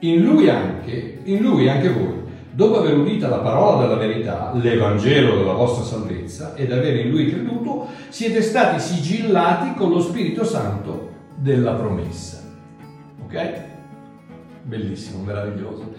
in 0.00 0.22
lui 0.22 0.48
anche, 0.48 1.20
in 1.24 1.40
lui 1.40 1.68
anche 1.68 1.88
voi, 1.90 2.24
dopo 2.52 2.78
aver 2.78 2.96
udita 2.96 3.28
la 3.28 3.38
parola 3.38 3.82
della 3.82 3.98
verità, 3.98 4.52
l'Evangelo 4.54 5.36
della 5.36 5.52
vostra 5.52 5.84
salvezza, 5.84 6.54
ed 6.54 6.72
aver 6.72 6.96
in 6.96 7.10
lui 7.10 7.30
creduto, 7.30 7.86
siete 8.08 8.40
stati 8.42 8.80
sigillati 8.80 9.74
con 9.74 9.90
lo 9.90 10.00
Spirito 10.00 10.44
Santo 10.44 11.10
della 11.36 11.72
promessa. 11.72 12.42
Ok? 13.24 13.64
Bellissimo, 14.62 15.22
meraviglioso. 15.22 15.92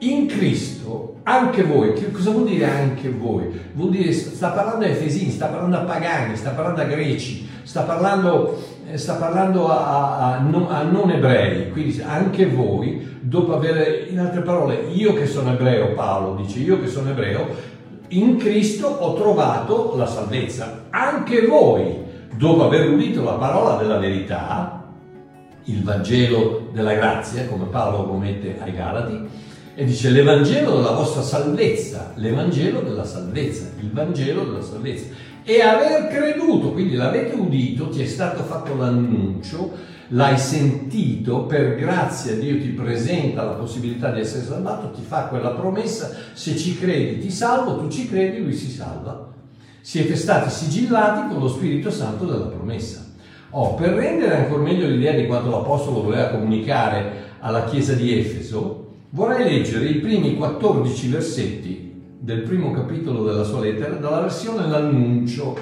In 0.00 0.26
Cristo, 0.26 1.16
anche 1.22 1.62
voi, 1.62 1.94
che 1.94 2.10
cosa 2.10 2.30
vuol 2.30 2.46
dire 2.46 2.68
anche 2.70 3.08
voi? 3.08 3.48
Vuol 3.72 3.90
dire, 3.90 4.12
sta 4.12 4.50
parlando 4.50 4.84
a 4.84 4.88
Efesini, 4.88 5.30
sta 5.30 5.46
parlando 5.46 5.76
a 5.76 5.80
pagani, 5.80 6.36
sta 6.36 6.50
parlando 6.50 6.82
a 6.82 6.84
greci, 6.84 7.48
sta 7.62 7.82
parlando, 7.82 8.62
sta 8.94 9.14
parlando 9.14 9.68
a, 9.68 10.34
a- 10.34 10.38
non, 10.38 10.66
a 10.70 10.82
non 10.82 11.10
ebrei, 11.10 11.70
quindi 11.70 12.00
anche 12.00 12.46
voi, 12.46 13.18
dopo 13.20 13.54
aver, 13.54 14.06
in 14.10 14.18
altre 14.20 14.42
parole, 14.42 14.86
io 14.92 15.12
che 15.14 15.26
sono 15.26 15.52
ebreo, 15.52 15.94
Paolo 15.94 16.36
dice, 16.36 16.60
io 16.60 16.80
che 16.80 16.86
sono 16.86 17.10
ebreo, 17.10 17.74
in 18.08 18.36
Cristo 18.36 18.86
ho 18.86 19.14
trovato 19.14 19.94
la 19.96 20.06
salvezza. 20.06 20.84
Anche 20.90 21.46
voi, 21.46 22.04
dopo 22.36 22.64
aver 22.64 22.88
udito 22.88 23.22
la 23.22 23.32
parola 23.32 23.76
della 23.76 23.98
verità, 23.98 24.84
il 25.64 25.82
Vangelo 25.82 26.68
della 26.72 26.94
grazia, 26.94 27.46
come 27.46 27.64
Paolo 27.64 28.06
lo 28.06 28.14
mette 28.14 28.58
ai 28.62 28.72
Galati, 28.72 29.28
e 29.74 29.84
dice 29.84 30.10
l'Evangelo 30.10 30.76
della 30.76 30.92
vostra 30.92 31.22
salvezza, 31.22 32.12
l'Evangelo 32.14 32.80
della 32.80 33.04
salvezza, 33.04 33.66
il 33.80 33.90
Vangelo 33.90 34.44
della 34.44 34.62
salvezza. 34.62 35.12
E 35.48 35.62
aver 35.62 36.08
creduto, 36.08 36.72
quindi 36.72 36.96
l'avete 36.96 37.36
udito, 37.36 37.88
ti 37.88 38.02
è 38.02 38.06
stato 38.06 38.42
fatto 38.42 38.74
l'annuncio, 38.74 39.70
l'hai 40.08 40.36
sentito, 40.36 41.44
per 41.44 41.76
grazia 41.76 42.34
Dio 42.34 42.58
ti 42.58 42.70
presenta 42.70 43.44
la 43.44 43.52
possibilità 43.52 44.10
di 44.10 44.18
essere 44.18 44.42
salvato, 44.44 44.90
ti 44.90 45.02
fa 45.02 45.26
quella 45.26 45.50
promessa, 45.50 46.10
se 46.32 46.56
ci 46.56 46.76
credi 46.76 47.20
ti 47.20 47.30
salvo, 47.30 47.78
tu 47.78 47.88
ci 47.88 48.08
credi, 48.08 48.42
lui 48.42 48.54
si 48.54 48.68
salva. 48.68 49.32
Siete 49.80 50.16
stati 50.16 50.50
sigillati 50.50 51.32
con 51.32 51.40
lo 51.40 51.46
Spirito 51.46 51.92
Santo 51.92 52.24
della 52.24 52.46
promessa. 52.46 53.04
Oh, 53.50 53.74
per 53.74 53.90
rendere 53.90 54.34
ancora 54.34 54.64
meglio 54.64 54.88
l'idea 54.88 55.12
di 55.12 55.28
quanto 55.28 55.50
l'Apostolo 55.50 56.02
voleva 56.02 56.30
comunicare 56.30 57.34
alla 57.38 57.66
Chiesa 57.66 57.92
di 57.92 58.18
Efeso, 58.18 58.94
vorrei 59.10 59.44
leggere 59.44 59.86
i 59.86 60.00
primi 60.00 60.34
14 60.34 61.08
versetti 61.08 61.85
del 62.26 62.40
primo 62.40 62.72
capitolo 62.72 63.22
della 63.22 63.44
sua 63.44 63.60
lettera 63.60 63.94
dalla 63.94 64.22
versione 64.22 64.66
L'annuncio. 64.66 65.56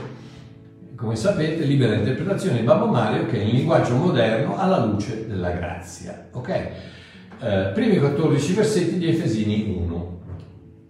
Come 0.97 1.15
sapete, 1.15 1.65
libera 1.65 1.93
interpretazione 1.95 2.61
di 2.61 2.63
Babbo 2.63 2.87
Mario 2.87 3.27
che 3.27 3.39
è 3.39 3.43
in 3.43 3.55
linguaggio 3.55 3.95
moderno 3.97 4.57
alla 4.57 4.83
luce 4.83 5.27
della 5.29 5.51
grazia. 5.51 6.29
Ok? 6.33 6.49
Eh, 6.49 7.71
primi 7.75 7.99
14 7.99 8.55
versetti 8.55 8.97
di 8.97 9.09
Efesini 9.09 9.77
1. 9.77 10.21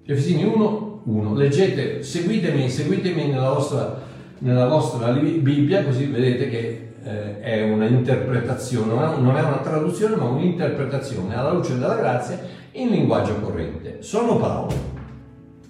Efesini 0.06 0.44
1, 0.44 1.00
1. 1.06 1.34
Leggete, 1.34 2.04
seguitemi, 2.04 2.70
seguitemi 2.70 3.32
nella 3.32 3.50
vostra, 3.50 4.00
nella 4.38 4.68
vostra 4.68 5.10
Bibbia, 5.10 5.82
così 5.82 6.06
vedete 6.06 6.48
che 6.50 6.92
eh, 7.02 7.40
è 7.40 7.62
una 7.64 7.86
interpretazione, 7.86 8.94
non 8.94 9.02
è- 9.02 9.20
non 9.20 9.36
è 9.36 9.40
una 9.40 9.58
traduzione, 9.58 10.14
ma 10.14 10.26
un'interpretazione 10.26 11.34
alla 11.34 11.50
luce 11.50 11.76
della 11.76 11.96
grazia 11.96 12.38
in 12.72 12.90
linguaggio 12.90 13.40
corrente. 13.40 13.96
Sono 14.02 14.36
Paolo, 14.36 14.93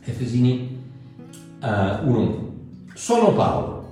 Efesini 0.04 0.80
eh, 1.62 1.98
1. 2.04 2.52
Sono 2.94 3.32
Paolo, 3.32 3.88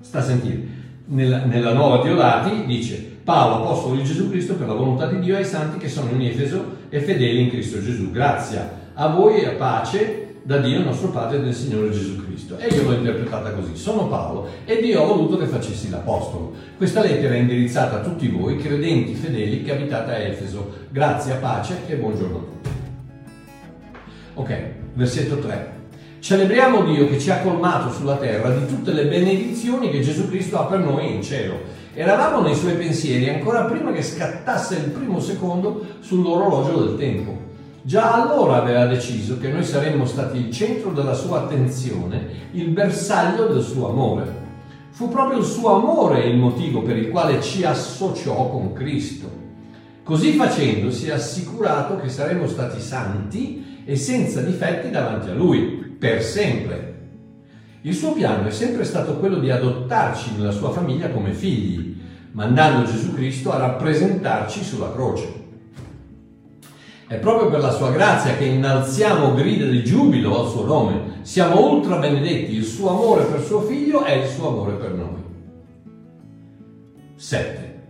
sta 0.00 0.18
a 0.18 0.22
sentire, 0.22 0.78
nella, 1.06 1.44
nella 1.44 1.72
nuova 1.72 2.02
Diodati 2.02 2.64
dice 2.66 3.18
Paolo, 3.22 3.64
apostolo 3.64 3.96
di 3.96 4.04
Gesù 4.04 4.30
Cristo, 4.30 4.54
per 4.54 4.66
la 4.66 4.74
volontà 4.74 5.06
di 5.06 5.20
Dio 5.20 5.36
ai 5.36 5.44
santi 5.44 5.78
che 5.78 5.88
sono 5.88 6.10
in 6.10 6.22
Efeso 6.22 6.78
e 6.88 7.00
fedeli 7.00 7.42
in 7.42 7.50
Cristo 7.50 7.82
Gesù. 7.82 8.10
Grazia 8.10 8.78
a 8.94 9.08
voi 9.08 9.40
e 9.40 9.46
a 9.46 9.52
pace 9.52 10.36
da 10.42 10.58
Dio 10.58 10.82
nostro 10.82 11.10
Padre 11.10 11.38
e 11.38 11.42
del 11.42 11.54
Signore 11.54 11.90
Gesù 11.90 12.24
Cristo. 12.24 12.58
E 12.58 12.68
io 12.68 12.82
l'ho 12.82 12.94
interpretata 12.94 13.52
così. 13.52 13.76
Sono 13.76 14.08
Paolo 14.08 14.48
e 14.64 14.80
Dio 14.80 15.02
ha 15.02 15.06
voluto 15.06 15.36
che 15.36 15.46
facessi 15.46 15.90
l'Apostolo. 15.90 16.54
Questa 16.76 17.02
lettera 17.02 17.34
è 17.34 17.38
indirizzata 17.38 17.96
a 17.96 18.00
tutti 18.00 18.26
voi, 18.28 18.56
credenti 18.56 19.14
fedeli 19.14 19.62
che 19.62 19.72
abitate 19.72 20.12
a 20.12 20.18
Efeso. 20.18 20.86
Grazie, 20.90 21.34
pace 21.34 21.82
e 21.86 21.96
buongiorno 21.96 22.36
a 22.36 22.40
tutti. 22.40 22.68
Ok, 24.34 24.62
versetto 24.94 25.38
3. 25.38 25.78
Celebriamo 26.20 26.84
Dio 26.84 27.08
che 27.08 27.18
ci 27.18 27.30
ha 27.30 27.40
colmato 27.40 27.90
sulla 27.90 28.16
terra 28.16 28.50
di 28.50 28.66
tutte 28.66 28.92
le 28.92 29.06
benedizioni 29.06 29.90
che 29.90 30.00
Gesù 30.00 30.28
Cristo 30.28 30.58
ha 30.58 30.64
per 30.64 30.80
noi 30.80 31.14
in 31.14 31.22
cielo. 31.22 31.78
Eravamo 31.94 32.42
nei 32.42 32.54
suoi 32.54 32.74
pensieri 32.74 33.28
ancora 33.28 33.64
prima 33.64 33.90
che 33.92 34.02
scattasse 34.02 34.76
il 34.76 34.90
primo 34.90 35.18
secondo 35.18 35.84
sull'orologio 36.00 36.84
del 36.84 36.98
tempo. 36.98 37.48
Già 37.82 38.12
allora 38.12 38.56
aveva 38.56 38.84
deciso 38.84 39.38
che 39.38 39.48
noi 39.48 39.64
saremmo 39.64 40.04
stati 40.04 40.36
il 40.36 40.52
centro 40.52 40.90
della 40.90 41.14
sua 41.14 41.38
attenzione, 41.38 42.48
il 42.52 42.68
bersaglio 42.68 43.46
del 43.46 43.62
suo 43.62 43.88
amore. 43.88 44.48
Fu 44.90 45.08
proprio 45.08 45.38
il 45.38 45.46
suo 45.46 45.76
amore 45.76 46.26
il 46.26 46.36
motivo 46.36 46.82
per 46.82 46.98
il 46.98 47.08
quale 47.08 47.40
ci 47.40 47.64
associò 47.64 48.50
con 48.50 48.74
Cristo. 48.74 49.38
Così 50.02 50.32
facendo 50.32 50.90
si 50.90 51.08
è 51.08 51.12
assicurato 51.12 51.96
che 51.96 52.10
saremmo 52.10 52.46
stati 52.46 52.80
santi 52.80 53.69
e 53.90 53.96
senza 53.96 54.40
difetti 54.40 54.88
davanti 54.88 55.30
a 55.30 55.34
Lui 55.34 55.96
per 55.98 56.22
sempre. 56.22 56.98
Il 57.80 57.92
suo 57.92 58.12
piano 58.12 58.46
è 58.46 58.50
sempre 58.52 58.84
stato 58.84 59.16
quello 59.16 59.40
di 59.40 59.50
adottarci 59.50 60.36
nella 60.36 60.52
sua 60.52 60.70
famiglia 60.70 61.08
come 61.08 61.32
figli, 61.32 61.96
mandando 62.30 62.88
Gesù 62.88 63.12
Cristo 63.12 63.50
a 63.50 63.58
rappresentarci 63.58 64.62
sulla 64.62 64.92
croce. 64.92 65.38
È 67.08 67.16
proprio 67.16 67.50
per 67.50 67.58
la 67.58 67.72
sua 67.72 67.90
grazia 67.90 68.36
che 68.36 68.44
innalziamo 68.44 69.34
grida 69.34 69.66
di 69.66 69.82
giubilo 69.82 70.40
al 70.40 70.48
suo 70.48 70.64
nome. 70.64 71.18
Siamo 71.22 71.68
ultra 71.68 71.96
benedetti, 71.96 72.54
il 72.54 72.64
suo 72.64 72.90
amore 72.90 73.24
per 73.24 73.42
suo 73.42 73.62
figlio 73.62 74.04
è 74.04 74.12
il 74.12 74.28
suo 74.28 74.50
amore 74.50 74.74
per 74.74 74.92
noi. 74.92 75.24
7. 77.16 77.82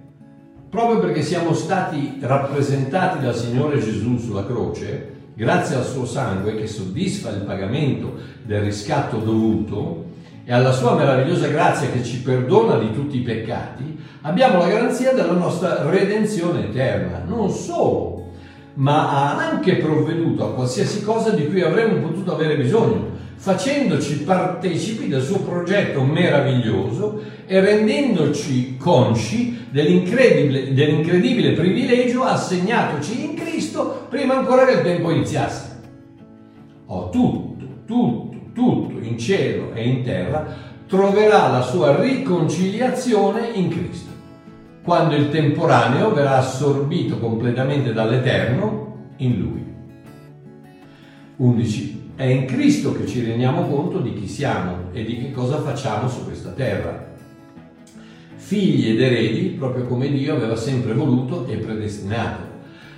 Proprio 0.71 0.99
perché 0.99 1.21
siamo 1.21 1.53
stati 1.53 2.17
rappresentati 2.21 3.23
dal 3.23 3.37
Signore 3.37 3.81
Gesù 3.81 4.17
sulla 4.17 4.47
croce, 4.47 5.19
grazie 5.41 5.77
al 5.77 5.87
suo 5.87 6.05
sangue 6.05 6.55
che 6.55 6.67
soddisfa 6.67 7.31
il 7.31 7.41
pagamento 7.41 8.13
del 8.43 8.61
riscatto 8.61 9.17
dovuto 9.17 10.09
e 10.45 10.53
alla 10.53 10.71
sua 10.71 10.95
meravigliosa 10.95 11.49
grazia 11.49 11.89
che 11.89 12.05
ci 12.05 12.21
perdona 12.21 12.77
di 12.77 12.93
tutti 12.93 13.17
i 13.17 13.23
peccati, 13.23 13.99
abbiamo 14.21 14.59
la 14.59 14.69
garanzia 14.69 15.15
della 15.15 15.33
nostra 15.33 15.89
redenzione 15.89 16.69
eterna. 16.69 17.23
Non 17.27 17.49
solo, 17.49 18.20
ma 18.75 19.11
ha 19.11 19.51
anche 19.51 19.77
provveduto 19.77 20.45
a 20.45 20.53
qualsiasi 20.53 21.03
cosa 21.03 21.31
di 21.31 21.47
cui 21.49 21.63
avremmo 21.63 22.07
potuto 22.07 22.35
avere 22.35 22.57
bisogno, 22.57 23.19
facendoci 23.37 24.23
partecipi 24.23 25.09
del 25.09 25.23
suo 25.23 25.41
progetto 25.41 26.03
meraviglioso 26.03 27.23
e 27.47 27.61
rendendoci 27.61 28.77
consci 28.77 29.67
dell'incredibile, 29.71 30.75
dell'incredibile 30.75 31.53
privilegio 31.53 32.23
assegnatoci 32.25 33.25
in 33.25 33.35
Cristo 33.35 34.07
prima 34.09 34.37
ancora 34.37 34.67
che 34.67 34.73
il 34.73 34.83
tempo 34.83 35.11
iniziasse. 35.11 35.81
Ho 36.87 37.09
tutto, 37.09 37.65
tutto, 37.87 38.37
tutto 38.53 38.99
in 39.01 39.19
cielo 39.19 39.73
e 39.73 39.89
in 39.89 40.03
terra 40.03 40.69
troverà 40.87 41.49
la 41.49 41.63
sua 41.63 42.01
riconciliazione 42.01 43.51
in 43.55 43.69
Cristo, 43.69 44.10
quando 44.91 45.15
il 45.15 45.31
temporaneo 45.31 46.13
verrà 46.13 46.39
assorbito 46.39 47.21
completamente 47.21 47.93
dall'Eterno 47.93 49.13
in 49.19 49.39
Lui. 49.39 49.65
11. 51.37 52.13
È 52.17 52.25
in 52.25 52.45
Cristo 52.47 52.93
che 52.95 53.07
ci 53.07 53.25
rendiamo 53.25 53.69
conto 53.69 54.01
di 54.01 54.15
chi 54.15 54.27
siamo 54.27 54.91
e 54.91 55.05
di 55.05 55.17
che 55.17 55.31
cosa 55.31 55.61
facciamo 55.61 56.09
su 56.09 56.25
questa 56.25 56.51
terra. 56.51 57.07
Figli 58.35 58.89
ed 58.89 59.01
eredi, 59.01 59.51
proprio 59.51 59.87
come 59.87 60.11
Dio 60.11 60.35
aveva 60.35 60.57
sempre 60.57 60.93
voluto 60.93 61.47
e 61.47 61.59
predestinato. 61.59 62.43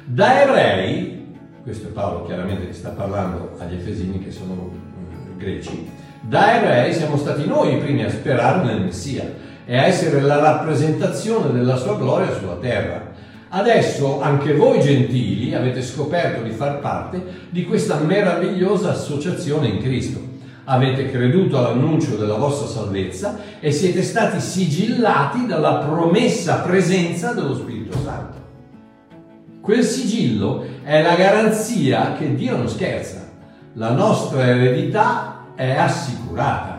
Da 0.07 0.45
ebrei, 0.45 1.35
questo 1.63 1.89
è 1.89 1.91
Paolo 1.91 2.25
chiaramente 2.25 2.69
che 2.69 2.73
sta 2.73 2.89
parlando 2.89 3.55
agli 3.59 3.75
Efesini 3.75 4.19
che 4.19 4.31
sono 4.31 4.71
eh, 4.71 5.37
greci, 5.37 5.91
da 6.23 6.57
ebrei 6.57 6.95
siamo 6.95 7.19
stati 7.19 7.47
noi 7.47 7.75
i 7.75 7.81
primi 7.81 8.03
a 8.03 8.09
sperare 8.09 8.65
nel 8.65 8.81
Messia 8.81 9.51
e 9.65 9.77
a 9.77 9.85
essere 9.85 10.21
la 10.21 10.39
rappresentazione 10.39 11.53
della 11.53 11.77
sua 11.77 11.97
gloria 11.97 12.35
sulla 12.37 12.57
terra. 12.57 13.11
Adesso 13.49 14.23
anche 14.23 14.55
voi 14.55 14.81
gentili 14.81 15.55
avete 15.55 15.83
scoperto 15.83 16.43
di 16.43 16.53
far 16.53 16.81
parte 16.81 17.23
di 17.51 17.65
questa 17.65 17.99
meravigliosa 17.99 18.93
associazione 18.93 19.69
in 19.69 19.83
Cristo. 19.83 20.21
Avete 20.65 21.11
creduto 21.11 21.59
all'annuncio 21.59 22.17
della 22.17 22.37
vostra 22.37 22.67
salvezza 22.67 23.39
e 23.61 23.71
siete 23.71 24.03
stati 24.03 24.41
sigillati 24.41 25.47
dalla 25.47 25.79
promessa 25.79 26.61
presenza 26.61 27.33
dello 27.33 27.55
Spirito 27.55 27.99
Santo. 28.03 28.41
Quel 29.61 29.85
sigillo 29.85 30.65
è 30.83 31.03
la 31.03 31.15
garanzia 31.15 32.15
che 32.15 32.35
Dio 32.35 32.57
non 32.57 32.69
scherza. 32.69 33.29
La 33.75 33.91
nostra 33.91 34.47
eredità 34.47 35.47
è 35.55 35.71
assicurata. 35.73 36.72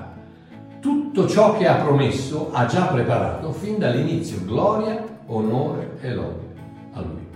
Tutto 1.14 1.28
ciò 1.28 1.56
che 1.56 1.68
ha 1.68 1.76
promesso 1.76 2.50
ha 2.52 2.66
già 2.66 2.86
preparato 2.86 3.52
fin 3.52 3.78
dall'inizio 3.78 4.40
gloria, 4.46 5.06
onore 5.28 6.00
e 6.02 6.12
lode 6.12 6.56
a 6.94 7.02
Lui. 7.02 7.28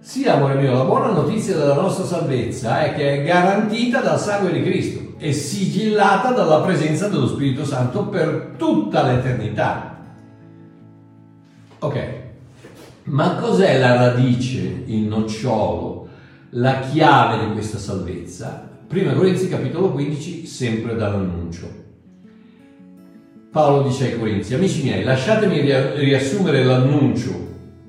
Sì, 0.00 0.26
amore 0.26 0.56
mio, 0.56 0.72
la 0.72 0.82
buona 0.82 1.12
notizia 1.12 1.56
della 1.56 1.74
nostra 1.74 2.04
salvezza 2.04 2.82
è 2.82 2.92
che 2.92 3.20
è 3.20 3.24
garantita 3.24 4.00
dal 4.00 4.18
sangue 4.18 4.50
di 4.50 4.62
Cristo 4.64 5.14
e 5.18 5.32
sigillata 5.32 6.32
dalla 6.32 6.62
presenza 6.62 7.06
dello 7.06 7.28
Spirito 7.28 7.64
Santo 7.64 8.08
per 8.08 8.54
tutta 8.58 9.04
l'eternità. 9.04 9.96
Ok, 11.78 12.08
ma 13.04 13.36
cos'è 13.36 13.78
la 13.78 13.94
radice, 13.94 14.82
il 14.86 15.02
nocciolo, 15.02 16.08
la 16.50 16.80
chiave 16.80 17.46
di 17.46 17.52
questa 17.52 17.78
salvezza? 17.78 18.74
Prima 18.88 19.14
Corinzi 19.14 19.48
capitolo 19.48 19.90
15, 19.90 20.46
sempre 20.46 20.94
dall'annuncio. 20.94 21.68
Paolo 23.50 23.82
dice 23.82 24.04
ai 24.04 24.18
Corinzi, 24.18 24.54
amici 24.54 24.84
miei, 24.84 25.02
lasciatemi 25.02 25.60
riassumere 25.96 26.62
l'annuncio, 26.62 27.32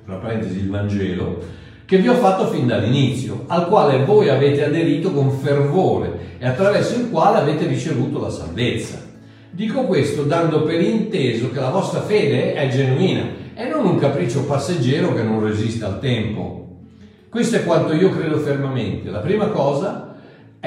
tra 0.03 0.15
parentesi 0.15 0.57
il 0.57 0.69
Vangelo, 0.69 1.39
che 1.85 1.99
vi 1.99 2.07
ho 2.07 2.15
fatto 2.15 2.47
fin 2.47 2.65
dall'inizio, 2.65 3.43
al 3.45 3.67
quale 3.67 4.05
voi 4.05 4.29
avete 4.29 4.65
aderito 4.65 5.11
con 5.11 5.29
fervore 5.29 6.37
e 6.39 6.47
attraverso 6.47 6.99
il 6.99 7.11
quale 7.11 7.37
avete 7.37 7.67
ricevuto 7.67 8.19
la 8.19 8.31
salvezza. 8.31 8.99
Dico 9.51 9.83
questo 9.83 10.23
dando 10.23 10.63
per 10.63 10.81
inteso 10.81 11.51
che 11.51 11.59
la 11.59 11.69
vostra 11.69 12.01
fede 12.01 12.55
è 12.55 12.67
genuina 12.69 13.23
e 13.53 13.67
non 13.67 13.85
un 13.85 13.99
capriccio 13.99 14.45
passeggero 14.45 15.13
che 15.13 15.21
non 15.21 15.43
resiste 15.43 15.85
al 15.85 15.99
tempo. 15.99 16.79
Questo 17.29 17.57
è 17.57 17.63
quanto 17.63 17.93
io 17.93 18.09
credo 18.09 18.39
fermamente. 18.39 19.11
La 19.11 19.19
prima 19.19 19.49
cosa 19.49 20.06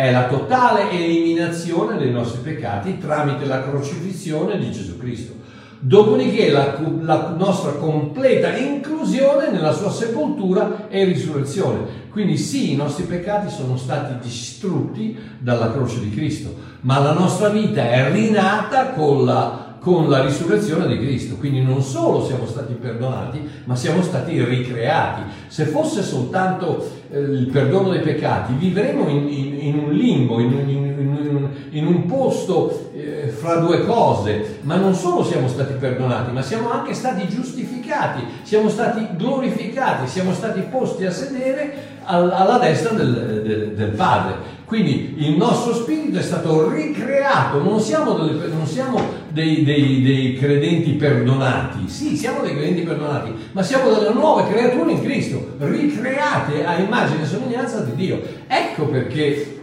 è 0.01 0.11
la 0.11 0.29
totale 0.29 0.91
eliminazione 0.91 1.99
dei 1.99 2.11
nostri 2.11 2.41
peccati 2.41 2.97
tramite 2.97 3.45
la 3.45 3.63
crocifissione 3.63 4.59
di 4.59 4.73
Gesù 4.73 4.97
Cristo. 4.97 5.35
Dopodiché 5.79 6.51
la, 6.51 6.79
la, 7.01 7.35
nostra 7.37 7.73
completa 7.73 8.57
inclusione 8.57 9.51
nella 9.51 9.73
sua 9.73 9.91
sepoltura 9.91 10.89
e 10.89 11.05
risurrezione. 11.05 12.09
Quindi 12.09 12.39
sì, 12.39 12.73
i 12.73 12.77
nostri 12.77 13.05
peccati 13.05 13.51
sono 13.51 13.77
stati 13.77 14.15
distrutti 14.27 15.19
dalla 15.39 15.71
croce 15.71 16.01
di 16.01 16.11
Cristo, 16.11 16.55
ma 16.83 16.99
la 16.99 17.13
nostra 17.13 17.51
vita 17.51 17.91
è 17.91 18.11
rinata 18.11 18.93
con 18.93 19.27
la, 19.27 19.60
con 19.81 20.09
la 20.09 20.23
risurrezione 20.23 20.87
di 20.87 20.99
Cristo. 20.99 21.37
Quindi 21.37 21.63
non 21.63 21.83
solo 21.83 22.25
siamo 22.25 22.47
stati 22.47 22.75
perdonati, 22.75 23.41
ma 23.65 23.75
siamo 23.75 24.03
stati 24.03 24.43
ricreati. 24.45 25.23
Se 25.49 25.65
fosse 25.65 26.03
soltanto 26.03 26.89
eh, 27.11 27.19
il 27.19 27.49
perdono 27.51 27.91
dei 27.91 28.01
peccati, 28.01 28.53
vivremo 28.55 29.09
in, 29.09 29.29
in, 29.29 29.61
in 29.61 29.79
un 29.79 29.93
limbo, 29.93 30.39
in, 30.39 31.49
in 31.71 31.87
un 31.87 32.07
posto 32.07 32.91
eh, 32.95 33.29
fra 33.29 33.57
due 33.57 33.85
cose, 33.85 34.59
ma 34.63 34.77
non 34.77 34.95
solo 34.95 35.25
siamo 35.25 35.49
stati 35.49 35.75
perdonati, 35.75 36.33
ma 36.33 36.43
siamo 36.43 36.71
anche 36.71 36.95
stati 36.95 37.29
giustificati, 37.29 38.23
siamo 38.43 38.69
stati 38.69 39.07
glorificati, 39.17 40.09
siamo 40.09 40.33
stati 40.33 40.61
posti 40.71 41.07
a 41.07 41.11
sedere 41.11 41.99
al, 42.05 42.31
alla 42.31 42.59
destra 42.59 42.93
del, 42.95 43.43
del, 43.45 43.73
del, 43.75 43.91
Padre. 43.91 44.59
Quindi 44.71 45.17
il 45.17 45.37
nostro 45.37 45.75
spirito 45.75 46.19
è 46.19 46.23
stato 46.23 46.71
ricreato, 46.71 47.61
non 47.61 47.81
siamo, 47.81 48.13
delle, 48.13 48.47
non 48.47 48.65
siamo 48.65 49.03
dei, 49.31 49.65
dei, 49.65 50.01
dei 50.01 50.35
credenti 50.35 50.93
perdonati, 50.93 51.89
sì, 51.89 52.17
siamo 52.17 52.43
dei 52.43 52.53
credenti 52.53 52.83
perdonati, 52.83 53.35
ma 53.51 53.65
siamo 53.65 53.93
delle 53.93 54.13
nuove 54.13 54.49
creature 54.49 54.93
in 54.93 55.03
Cristo, 55.03 55.55
ricreate 55.59 56.65
a 56.65 56.79
immagine 56.79 57.23
e 57.23 57.27
somiglianza 57.27 57.81
di 57.81 57.97
Dio. 57.97 58.23
Ecco 58.47 58.87
perché 58.87 59.61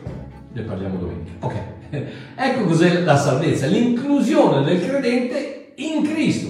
ne 0.51 0.61
parliamo 0.63 0.97
domenica. 0.97 1.31
Ok. 1.39 1.55
Ecco 2.35 2.65
cos'è 2.65 2.99
la 2.99 3.15
salvezza, 3.15 3.67
l'inclusione 3.67 4.61
del 4.65 4.85
credente 4.85 5.71
in 5.75 6.03
Cristo. 6.03 6.49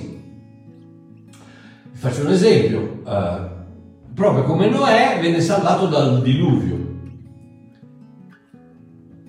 Faccio 1.91 2.21
un 2.21 2.31
esempio, 2.31 3.01
uh, 3.03 4.15
proprio 4.15 4.45
come 4.45 4.67
Noè 4.67 5.19
venne 5.21 5.41
salvato 5.41 5.85
dal 5.85 6.23
diluvio. 6.23 6.86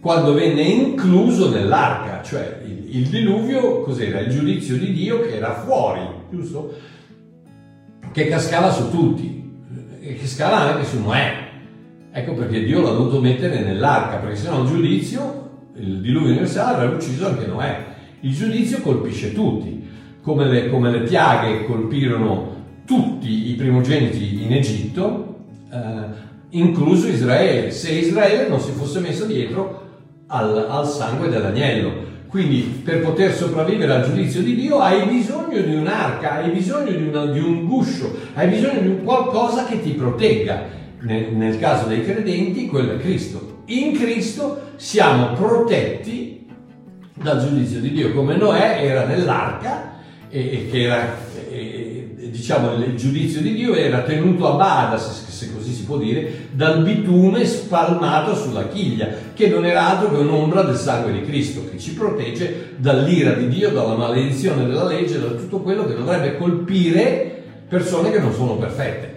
Quando 0.09 0.33
venne 0.33 0.63
incluso 0.63 1.51
nell'arca, 1.51 2.23
cioè 2.23 2.63
il, 2.65 2.97
il 2.97 3.09
diluvio 3.09 3.83
cos'era? 3.83 4.21
Il 4.21 4.31
giudizio 4.31 4.79
di 4.79 4.95
Dio 4.95 5.21
che 5.21 5.37
era 5.37 5.53
fuori, 5.53 6.01
giusto? 6.31 6.73
Che 8.11 8.27
cascava 8.27 8.73
su 8.73 8.89
tutti, 8.91 9.53
e 10.01 10.15
che 10.15 10.27
scava 10.27 10.61
anche 10.61 10.87
su 10.87 10.99
Noè. 10.99 11.51
Ecco 12.11 12.33
perché 12.33 12.65
Dio 12.65 12.81
l'ha 12.81 12.93
dovuto 12.93 13.21
mettere 13.21 13.61
nell'arca, 13.61 14.17
perché 14.17 14.37
sennò 14.37 14.63
il 14.63 14.69
giudizio, 14.69 15.51
il 15.77 16.01
diluvio 16.01 16.31
universale 16.31 16.77
avrebbe 16.77 16.95
ucciso 16.95 17.27
anche 17.27 17.45
Noè. 17.45 17.85
Il 18.21 18.35
giudizio 18.35 18.81
colpisce 18.81 19.35
tutti, 19.35 19.87
come 20.23 20.47
le, 20.47 20.71
come 20.71 20.91
le 20.91 21.01
piaghe 21.01 21.67
colpirono 21.67 22.55
tutti 22.87 23.51
i 23.51 23.55
primogeniti 23.57 24.43
in 24.43 24.55
Egitto, 24.55 25.37
eh, 25.71 25.77
incluso 26.49 27.09
Israele, 27.09 27.71
se 27.71 27.91
Israele 27.91 28.49
non 28.49 28.59
si 28.59 28.71
fosse 28.71 29.01
messo 29.01 29.27
dietro 29.27 29.85
al, 30.29 30.67
al 30.69 30.87
sangue 30.87 31.29
dell'agnello. 31.29 32.07
Quindi 32.29 32.83
per 32.85 33.01
poter 33.01 33.33
sopravvivere 33.33 33.93
al 33.93 34.05
giudizio 34.05 34.43
di 34.43 34.55
Dio 34.55 34.79
hai 34.81 35.07
bisogno 35.07 35.61
di 35.61 35.75
un'arca, 35.75 36.35
hai 36.35 36.51
bisogno 36.51 36.91
di, 36.91 37.09
una, 37.09 37.27
di 37.27 37.39
un 37.39 37.65
guscio, 37.65 38.15
hai 38.35 38.49
bisogno 38.49 38.81
di 38.81 39.03
qualcosa 39.03 39.65
che 39.65 39.81
ti 39.81 39.91
protegga. 39.93 40.77
Nel, 41.01 41.33
nel, 41.33 41.59
caso 41.61 41.87
dei 41.87 42.05
credenti, 42.05 42.67
quello 42.67 42.95
è 42.95 42.99
Cristo. 42.99 43.63
In 43.67 43.97
Cristo 43.97 44.73
siamo 44.77 45.33
protetti 45.35 46.45
dal 47.15 47.41
giudizio 47.41 47.81
di 47.81 47.93
Dio, 47.93 48.13
come 48.13 48.37
Noè 48.37 48.81
era 48.83 49.05
nell'arca 49.05 49.95
e, 50.29 50.41
e 50.41 50.69
che 50.71 50.83
era, 50.83 51.17
e, 51.51 52.31
diciamo, 52.31 52.75
il 52.75 52.97
giudizio 52.97 53.41
di 53.41 53.55
Dio 53.55 53.75
era 53.75 54.01
tenuto 54.01 54.53
a 54.53 54.57
bada, 54.57 54.99
se, 54.99 55.13
se 55.13 55.28
così 55.69 55.73
si 55.73 55.85
può 55.85 55.99
dire, 55.99 56.49
dal 56.53 56.83
bitume 56.83 57.45
spalmato 57.45 58.35
sulla 58.35 58.69
chiglia, 58.69 59.09
che 59.35 59.49
non 59.49 59.65
era 59.65 59.89
altro 59.89 60.11
che 60.11 60.17
un'ombra 60.17 60.63
del 60.63 60.77
sangue 60.77 61.13
di 61.13 61.23
Cristo, 61.23 61.69
che 61.71 61.79
ci 61.79 61.93
protegge 61.93 62.75
dall'ira 62.77 63.33
di 63.33 63.49
Dio, 63.49 63.71
dalla 63.71 63.95
maledizione 63.95 64.67
della 64.67 64.85
legge, 64.85 65.21
da 65.21 65.29
tutto 65.29 65.61
quello 65.61 65.87
che 65.87 65.95
dovrebbe 65.95 66.37
colpire 66.39 67.43
persone 67.69 68.11
che 68.11 68.19
non 68.19 68.33
sono 68.33 68.57
perfette. 68.57 69.17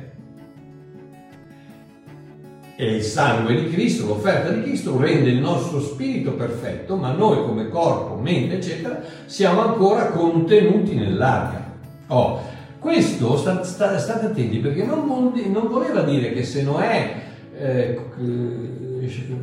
E 2.75 2.95
il 2.95 3.03
sangue 3.03 3.55
di 3.55 3.69
Cristo, 3.69 4.07
l'offerta 4.07 4.49
di 4.49 4.63
Cristo, 4.63 4.97
rende 4.97 5.29
il 5.29 5.37
nostro 5.37 5.79
spirito 5.81 6.31
perfetto, 6.31 6.95
ma 6.95 7.11
noi 7.11 7.45
come 7.45 7.69
corpo, 7.69 8.15
mente, 8.15 8.55
eccetera, 8.55 9.01
siamo 9.25 9.61
ancora 9.61 10.07
contenuti 10.07 10.95
nell'arca. 10.95 11.69
Oh, 12.07 12.41
questo, 12.81 13.37
sta, 13.37 13.63
sta, 13.63 13.99
state 13.99 14.25
attenti, 14.25 14.57
perché 14.57 14.83
non, 14.83 15.05
non, 15.05 15.67
voleva 15.69 16.01
dire 16.01 16.33
che 16.33 16.43
se 16.43 16.63
Noè, 16.63 17.13
eh, 17.55 17.99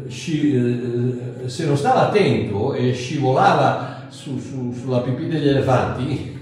sci, 0.08 0.54
eh, 1.44 1.48
se 1.48 1.64
non 1.64 1.76
stava 1.76 2.08
attento 2.08 2.74
e 2.74 2.92
scivolava 2.92 4.06
su, 4.08 4.40
su, 4.40 4.72
sulla 4.72 5.02
pipì 5.02 5.28
degli 5.28 5.50
elefanti, 5.50 6.40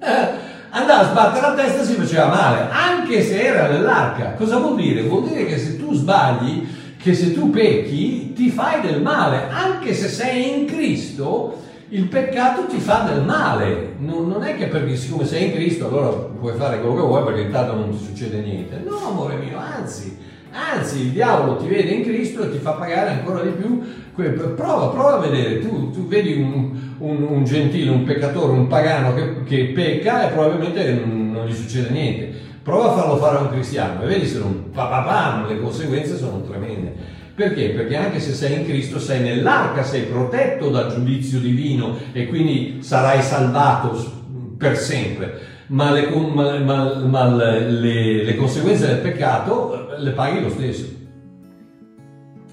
eh, 0.00 0.28
andava 0.70 1.00
a 1.00 1.10
sbattere 1.10 1.46
la 1.46 1.54
testa 1.54 1.82
e 1.82 1.84
si 1.84 1.92
faceva 1.92 2.28
male, 2.28 2.68
anche 2.70 3.22
se 3.22 3.42
era 3.42 3.68
nell'arca. 3.68 4.32
Cosa 4.32 4.56
vuol 4.56 4.76
dire? 4.76 5.02
Vuol 5.02 5.28
dire 5.28 5.44
che 5.44 5.58
se 5.58 5.78
tu 5.78 5.92
sbagli, 5.92 6.66
che 6.96 7.12
se 7.12 7.34
tu 7.34 7.50
pecchi, 7.50 8.32
ti 8.32 8.48
fai 8.48 8.80
del 8.80 9.02
male, 9.02 9.48
anche 9.50 9.92
se 9.92 10.08
sei 10.08 10.58
in 10.58 10.64
Cristo, 10.64 11.63
il 11.94 12.06
peccato 12.08 12.66
ti 12.66 12.78
fa 12.78 13.08
del 13.08 13.22
male. 13.22 13.94
Non, 13.98 14.26
non, 14.26 14.42
è 14.42 14.56
che 14.56 14.66
perché 14.66 14.96
siccome 14.96 15.24
sei 15.24 15.46
in 15.46 15.52
Cristo 15.52 15.86
allora 15.86 16.08
puoi 16.08 16.54
fare 16.56 16.80
quello 16.80 16.96
che 16.96 17.00
vuoi 17.00 17.24
perché 17.24 17.40
intanto 17.42 17.74
non 17.74 17.90
ti 17.90 18.04
succede 18.04 18.40
niente. 18.40 18.82
No, 18.84 18.96
amore 18.96 19.36
mio, 19.36 19.56
anzi, 19.58 20.16
anzi 20.50 21.02
il 21.02 21.10
diavolo 21.10 21.56
ti 21.56 21.68
vede 21.68 21.90
in 21.90 22.02
Cristo 22.02 22.42
e 22.42 22.50
ti 22.50 22.58
fa 22.58 22.72
pagare 22.72 23.10
ancora 23.10 23.42
di 23.42 23.50
più. 23.50 23.80
Prova, 24.12 24.88
prova 24.88 25.14
a 25.14 25.18
vedere, 25.18 25.60
tu, 25.60 25.90
tu 25.92 26.06
vedi 26.06 26.34
un, 26.34 26.76
un, 26.98 27.22
un, 27.22 27.44
gentile, 27.44 27.90
un 27.90 28.02
peccatore, 28.02 28.52
un 28.52 28.66
pagano 28.66 29.14
che, 29.14 29.44
che 29.44 29.66
pecca 29.66 30.28
e 30.28 30.32
probabilmente 30.32 30.94
non, 30.94 31.30
non, 31.30 31.46
gli 31.46 31.54
succede 31.54 31.90
niente. 31.90 32.32
Prova 32.62 32.90
a 32.90 32.96
farlo 32.96 33.16
fare 33.18 33.36
a 33.36 33.40
un 33.42 33.50
cristiano 33.50 34.02
e 34.02 34.06
vedi 34.06 34.26
se 34.26 34.38
non 34.38 34.70
pa, 34.72 34.86
pa, 34.86 35.02
pa, 35.02 35.46
le 35.48 35.60
conseguenze 35.60 36.16
sono 36.16 36.42
tremende. 36.42 37.13
Perché? 37.34 37.70
Perché 37.70 37.96
anche 37.96 38.20
se 38.20 38.32
sei 38.32 38.60
in 38.60 38.64
Cristo 38.64 39.00
sei 39.00 39.20
nell'arca, 39.20 39.82
sei 39.82 40.02
protetto 40.02 40.70
dal 40.70 40.94
giudizio 40.94 41.40
divino 41.40 41.96
e 42.12 42.28
quindi 42.28 42.78
sarai 42.80 43.22
salvato 43.22 44.22
per 44.56 44.76
sempre. 44.76 45.52
Ma 45.66 45.90
le, 45.90 46.08
ma, 46.10 46.58
ma, 46.60 46.94
ma 47.04 47.34
le, 47.34 48.22
le 48.22 48.36
conseguenze 48.36 48.86
del 48.86 48.98
peccato 48.98 49.96
le 49.98 50.10
paghi 50.10 50.42
lo 50.42 50.50
stesso. 50.50 51.02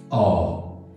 Oh, 0.07 0.95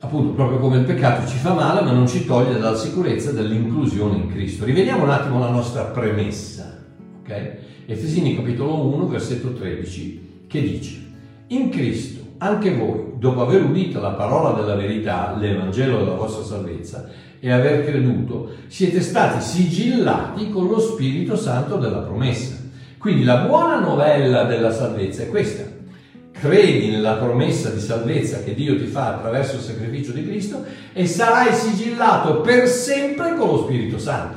appunto, 0.00 0.32
proprio 0.32 0.58
come 0.58 0.78
il 0.78 0.84
peccato 0.84 1.26
ci 1.28 1.38
fa 1.38 1.52
male, 1.52 1.82
ma 1.82 1.92
non 1.92 2.08
ci 2.08 2.24
toglie 2.24 2.58
dalla 2.58 2.76
sicurezza 2.76 3.30
dell'inclusione 3.30 4.16
in 4.16 4.28
Cristo. 4.28 4.64
Rivediamo 4.64 5.04
un 5.04 5.10
attimo 5.10 5.38
la 5.38 5.50
nostra 5.50 5.84
premessa, 5.84 6.84
ok? 7.20 7.56
Efesini 7.86 8.34
capitolo 8.34 8.86
1, 8.86 9.06
versetto 9.06 9.52
13, 9.52 10.44
che 10.48 10.60
dice: 10.60 11.00
In 11.48 11.70
Cristo 11.70 12.17
anche 12.38 12.74
voi, 12.74 13.12
dopo 13.16 13.42
aver 13.42 13.64
udito 13.64 14.00
la 14.00 14.10
parola 14.10 14.58
della 14.58 14.74
verità, 14.74 15.36
l'Evangelo 15.36 15.98
della 15.98 16.14
vostra 16.14 16.44
salvezza, 16.44 17.08
e 17.40 17.52
aver 17.52 17.84
creduto, 17.84 18.50
siete 18.66 19.00
stati 19.00 19.40
sigillati 19.40 20.50
con 20.50 20.66
lo 20.66 20.78
Spirito 20.80 21.36
Santo 21.36 21.76
della 21.76 21.98
promessa. 21.98 22.56
Quindi 22.98 23.24
la 23.24 23.38
buona 23.38 23.78
novella 23.78 24.44
della 24.44 24.72
salvezza 24.72 25.22
è 25.22 25.28
questa. 25.28 25.76
Credi 26.32 26.90
nella 26.90 27.14
promessa 27.14 27.70
di 27.70 27.80
salvezza 27.80 28.42
che 28.42 28.54
Dio 28.54 28.76
ti 28.76 28.86
fa 28.86 29.14
attraverso 29.14 29.56
il 29.56 29.62
sacrificio 29.62 30.12
di 30.12 30.24
Cristo 30.24 30.64
e 30.92 31.06
sarai 31.06 31.52
sigillato 31.52 32.40
per 32.40 32.68
sempre 32.68 33.34
con 33.36 33.48
lo 33.48 33.58
Spirito 33.64 33.98
Santo. 33.98 34.36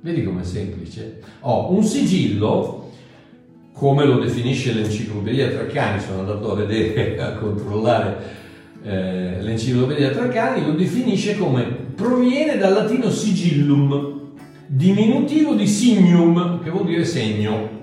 Vedi 0.00 0.24
com'è 0.24 0.42
semplice? 0.42 1.20
Oh, 1.40 1.72
un 1.72 1.82
sigillo 1.84 2.81
come 3.72 4.04
lo 4.04 4.18
definisce 4.18 4.72
l'enciclopedia 4.72 5.48
Treccani, 5.48 6.00
sono 6.00 6.20
andato 6.20 6.52
a 6.52 6.54
vedere, 6.54 7.18
a 7.20 7.32
controllare 7.32 8.40
eh, 8.84 9.40
l'enciclopedia 9.40 10.10
Treccani, 10.10 10.64
lo 10.64 10.72
definisce 10.72 11.36
come 11.36 11.62
proviene 11.94 12.58
dal 12.58 12.72
latino 12.72 13.10
sigillum, 13.10 14.20
diminutivo 14.66 15.54
di 15.54 15.66
signum, 15.66 16.62
che 16.62 16.70
vuol 16.70 16.86
dire 16.86 17.04
segno. 17.04 17.80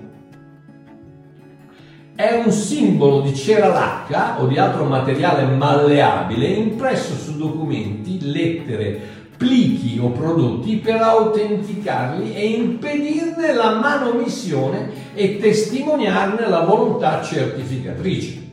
È 2.14 2.42
un 2.44 2.52
simbolo 2.52 3.22
di 3.22 3.34
cera 3.34 3.68
lacca 3.68 4.42
o 4.42 4.46
di 4.46 4.58
altro 4.58 4.84
materiale 4.84 5.44
malleabile 5.44 6.48
impresso 6.48 7.14
su 7.14 7.38
documenti, 7.38 8.18
lettere, 8.20 9.00
plichi 9.40 9.98
o 9.98 10.10
prodotti 10.10 10.76
per 10.76 11.00
autenticarli 11.00 12.34
e 12.34 12.46
impedirne 12.48 13.54
la 13.54 13.76
manomissione 13.76 14.90
e 15.14 15.38
testimoniarne 15.38 16.46
la 16.46 16.60
volontà 16.60 17.22
certificatrice. 17.22 18.48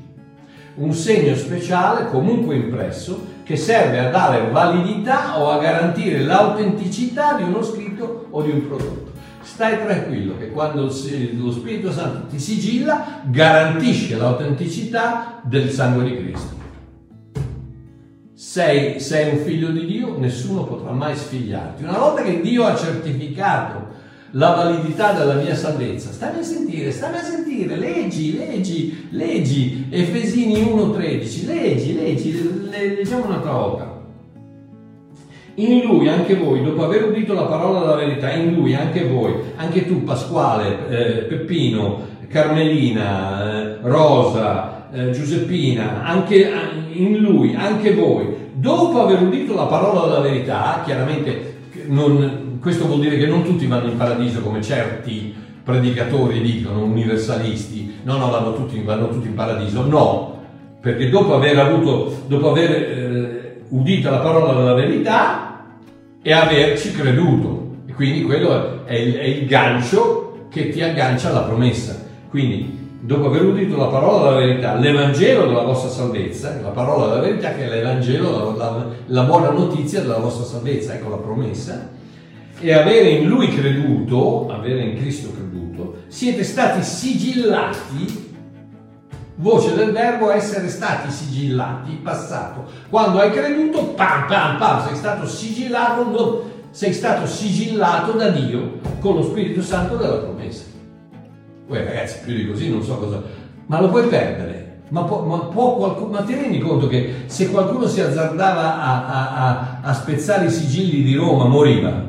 Un 0.75 0.93
segno 0.93 1.35
speciale, 1.35 2.07
comunque 2.07 2.55
impresso, 2.55 3.35
che 3.43 3.57
serve 3.57 3.99
a 3.99 4.09
dare 4.09 4.49
validità 4.49 5.37
o 5.41 5.49
a 5.49 5.59
garantire 5.59 6.23
l'autenticità 6.23 7.33
di 7.33 7.43
uno 7.43 7.61
scritto 7.61 8.27
o 8.29 8.41
di 8.41 8.51
un 8.51 8.65
prodotto. 8.65 9.11
Stai 9.41 9.83
tranquillo 9.83 10.37
che 10.37 10.51
quando 10.51 10.83
lo 10.83 11.51
Spirito 11.51 11.91
Santo 11.91 12.27
ti 12.27 12.39
sigilla, 12.39 13.23
garantisce 13.25 14.15
l'autenticità 14.15 15.41
del 15.43 15.69
sangue 15.69 16.05
di 16.05 16.15
Cristo 16.15 16.66
sei, 18.57 18.99
sei 18.99 19.33
un 19.33 19.37
figlio 19.37 19.69
di 19.69 19.85
Dio, 19.85 20.17
nessuno 20.17 20.63
potrà 20.63 20.89
mai 20.89 21.15
sfigliarti. 21.15 21.83
Una 21.83 21.99
volta 21.99 22.23
che 22.23 22.41
Dio 22.41 22.63
ha 22.63 22.75
certificato 22.75 23.85
la 24.31 24.49
validità 24.55 25.13
della 25.13 25.35
mia 25.35 25.53
salvezza, 25.53 26.11
stammi 26.11 26.39
a 26.39 26.43
sentire, 26.43 26.91
stammi 26.91 27.17
a 27.17 27.21
sentire, 27.21 27.75
leggi, 27.75 28.35
leggi, 28.35 29.07
leggi, 29.11 29.85
Efesini 29.91 30.55
1.13, 30.55 31.45
leggi, 31.45 31.93
leggi, 31.93 32.67
leggiamo 32.67 33.25
un'altra 33.25 33.51
volta. 33.51 34.01
In 35.55 35.85
lui 35.85 36.07
anche 36.07 36.35
voi, 36.35 36.63
dopo 36.63 36.83
aver 36.83 37.09
udito 37.09 37.33
la 37.33 37.45
parola 37.45 37.81
della 37.81 37.95
verità, 37.95 38.31
in 38.31 38.55
lui 38.55 38.73
anche 38.73 39.05
voi, 39.05 39.35
anche 39.55 39.85
tu 39.85 40.03
Pasquale, 40.03 40.89
eh, 40.89 41.23
Peppino, 41.25 42.07
Carmelina, 42.27 43.75
eh, 43.75 43.77
Rosa, 43.83 44.89
eh, 44.91 45.11
Giuseppina, 45.11 46.03
anche 46.03 46.51
in 46.93 47.17
lui, 47.17 47.53
anche 47.53 47.93
voi, 47.93 48.36
dopo 48.57 49.01
aver 49.01 49.21
udito 49.21 49.53
la 49.53 49.65
parola 49.65 50.07
della 50.07 50.19
verità, 50.19 50.81
chiaramente 50.83 51.55
non, 51.87 52.57
questo 52.59 52.87
vuol 52.87 53.01
dire 53.01 53.17
che 53.17 53.27
non 53.27 53.43
tutti 53.43 53.67
vanno 53.67 53.89
in 53.89 53.97
paradiso 53.97 54.41
come 54.41 54.61
certi 54.61 55.33
predicatori 55.63 56.41
dicono, 56.41 56.83
universalisti, 56.83 57.99
no, 58.03 58.17
no, 58.17 58.29
vanno 58.29 58.53
tutti, 58.53 58.81
vanno 58.81 59.09
tutti 59.09 59.27
in 59.27 59.35
paradiso, 59.35 59.85
no, 59.85 60.41
perché 60.81 61.09
dopo 61.09 61.35
aver 61.35 61.59
avuto, 61.59 62.23
dopo 62.27 62.49
aver 62.49 62.71
eh, 62.71 63.61
udito 63.69 64.09
la 64.09 64.19
parola 64.19 64.53
della 64.53 64.73
verità 64.73 65.65
e 66.21 66.31
averci 66.31 66.93
creduto, 66.93 67.75
e 67.85 67.93
quindi 67.93 68.23
quello 68.23 68.85
è 68.85 68.95
il, 68.95 69.15
è 69.15 69.25
il 69.25 69.45
gancio 69.45 70.47
che 70.49 70.69
ti 70.69 70.81
aggancia 70.81 71.29
alla 71.29 71.41
promessa. 71.41 72.05
Quindi 72.29 72.86
dopo 72.99 73.27
aver 73.27 73.45
udito 73.45 73.77
la 73.77 73.87
parola 73.87 74.29
della 74.29 74.45
verità, 74.45 74.75
l'Evangelo 74.75 75.45
della 75.47 75.63
vostra 75.63 75.89
salvezza, 75.89 76.59
la 76.61 76.69
parola 76.69 77.07
della 77.07 77.21
verità 77.21 77.53
che 77.53 77.65
è 77.65 77.69
l'Evangelo, 77.69 78.55
la, 78.55 78.65
la, 78.65 78.85
la 79.05 79.23
buona 79.23 79.49
notizia 79.51 80.01
della 80.01 80.17
vostra 80.17 80.45
salvezza, 80.45 80.93
ecco 80.93 81.09
la 81.09 81.17
promessa, 81.17 81.89
e 82.59 82.73
avere 82.73 83.09
in 83.09 83.27
Lui 83.27 83.49
creduto, 83.49 84.47
avere 84.49 84.81
in 84.81 84.97
Cristo 84.97 85.31
creduto, 85.31 85.97
siete 86.07 86.43
stati 86.43 86.81
sigillati 86.83 88.25
voce 89.37 89.75
del 89.75 89.91
verbo 89.91 90.31
essere 90.31 90.67
stati 90.67 91.11
sigillati, 91.11 91.99
passato. 92.01 92.65
Quando 92.89 93.19
hai 93.19 93.31
creduto, 93.31 93.89
pam, 93.89 94.27
pam, 94.27 94.57
pam, 94.57 94.87
sei 94.87 94.95
stato 94.95 95.27
sigillato, 95.27 96.51
sei 96.71 96.93
stato 96.93 97.27
sigillato 97.27 98.13
da 98.13 98.29
Dio 98.29 98.79
con 98.99 99.15
lo 99.15 99.23
Spirito 99.23 99.61
Santo 99.61 99.95
della 99.95 100.17
promessa. 100.17 100.76
Poi 101.67 101.83
ragazzi, 101.83 102.19
più 102.23 102.33
di 102.33 102.47
così 102.47 102.69
non 102.69 102.81
so 102.81 102.97
cosa... 102.97 103.21
Ma 103.65 103.81
lo 103.81 103.89
puoi 103.89 104.07
perdere. 104.07 104.83
Ma, 104.89 105.03
può, 105.03 105.23
ma, 105.23 105.37
può 105.39 105.75
qualcuno, 105.75 106.11
ma 106.11 106.21
ti 106.21 106.33
rendi 106.33 106.59
conto 106.59 106.87
che 106.87 107.23
se 107.25 107.49
qualcuno 107.51 107.87
si 107.87 107.99
azzardava 107.99 108.79
a, 108.81 109.05
a, 109.05 109.35
a, 109.35 109.79
a 109.83 109.93
spezzare 109.93 110.45
i 110.45 110.49
sigilli 110.49 111.03
di 111.03 111.13
Roma, 111.15 111.45
moriva? 111.45 112.05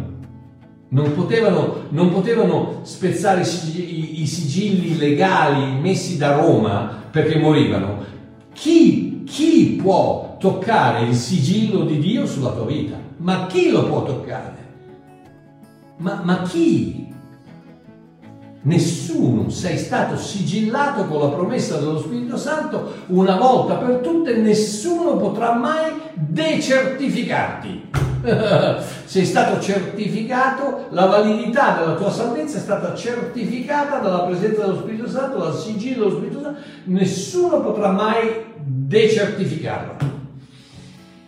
Non 0.90 1.12
potevano, 1.12 1.86
non 1.88 2.12
potevano 2.12 2.80
spezzare 2.82 3.40
i, 3.40 4.22
i, 4.22 4.26
sigilli 4.26 4.96
legali 4.96 5.80
messi 5.80 6.16
da 6.16 6.36
Roma 6.36 7.06
perché 7.10 7.36
morivano. 7.36 8.04
Chi, 8.52 9.24
chi 9.24 9.76
può 9.82 10.36
toccare 10.38 11.04
il 11.04 11.14
sigillo 11.14 11.84
di 11.84 11.98
Dio 11.98 12.26
sulla 12.26 12.52
tua 12.52 12.64
vita? 12.64 12.96
Ma 13.16 13.46
chi 13.46 13.70
lo 13.70 13.86
può 13.86 14.04
toccare? 14.04 14.56
Ma, 15.96 16.20
ma 16.22 16.42
chi? 16.42 17.07
Nessuno, 18.60 19.50
sei 19.50 19.78
stato 19.78 20.16
sigillato 20.16 21.04
con 21.04 21.20
la 21.20 21.28
promessa 21.28 21.76
dello 21.78 22.00
Spirito 22.00 22.36
Santo 22.36 22.92
una 23.06 23.36
volta 23.36 23.74
per 23.76 23.98
tutte, 23.98 24.36
nessuno 24.36 25.16
potrà 25.16 25.54
mai 25.54 25.92
decertificarti. 26.14 27.86
sei 29.04 29.24
stato 29.24 29.60
certificato, 29.60 30.86
la 30.90 31.06
validità 31.06 31.78
della 31.78 31.94
tua 31.94 32.10
salvezza 32.10 32.58
è 32.58 32.60
stata 32.60 32.96
certificata 32.96 33.98
dalla 33.98 34.24
presenza 34.24 34.62
dello 34.62 34.80
Spirito 34.80 35.08
Santo, 35.08 35.38
dal 35.38 35.56
sigillo 35.56 36.06
dello 36.06 36.16
Spirito 36.16 36.42
Santo, 36.42 36.60
nessuno 36.84 37.60
potrà 37.60 37.92
mai 37.92 38.44
decertificarla. 38.56 39.96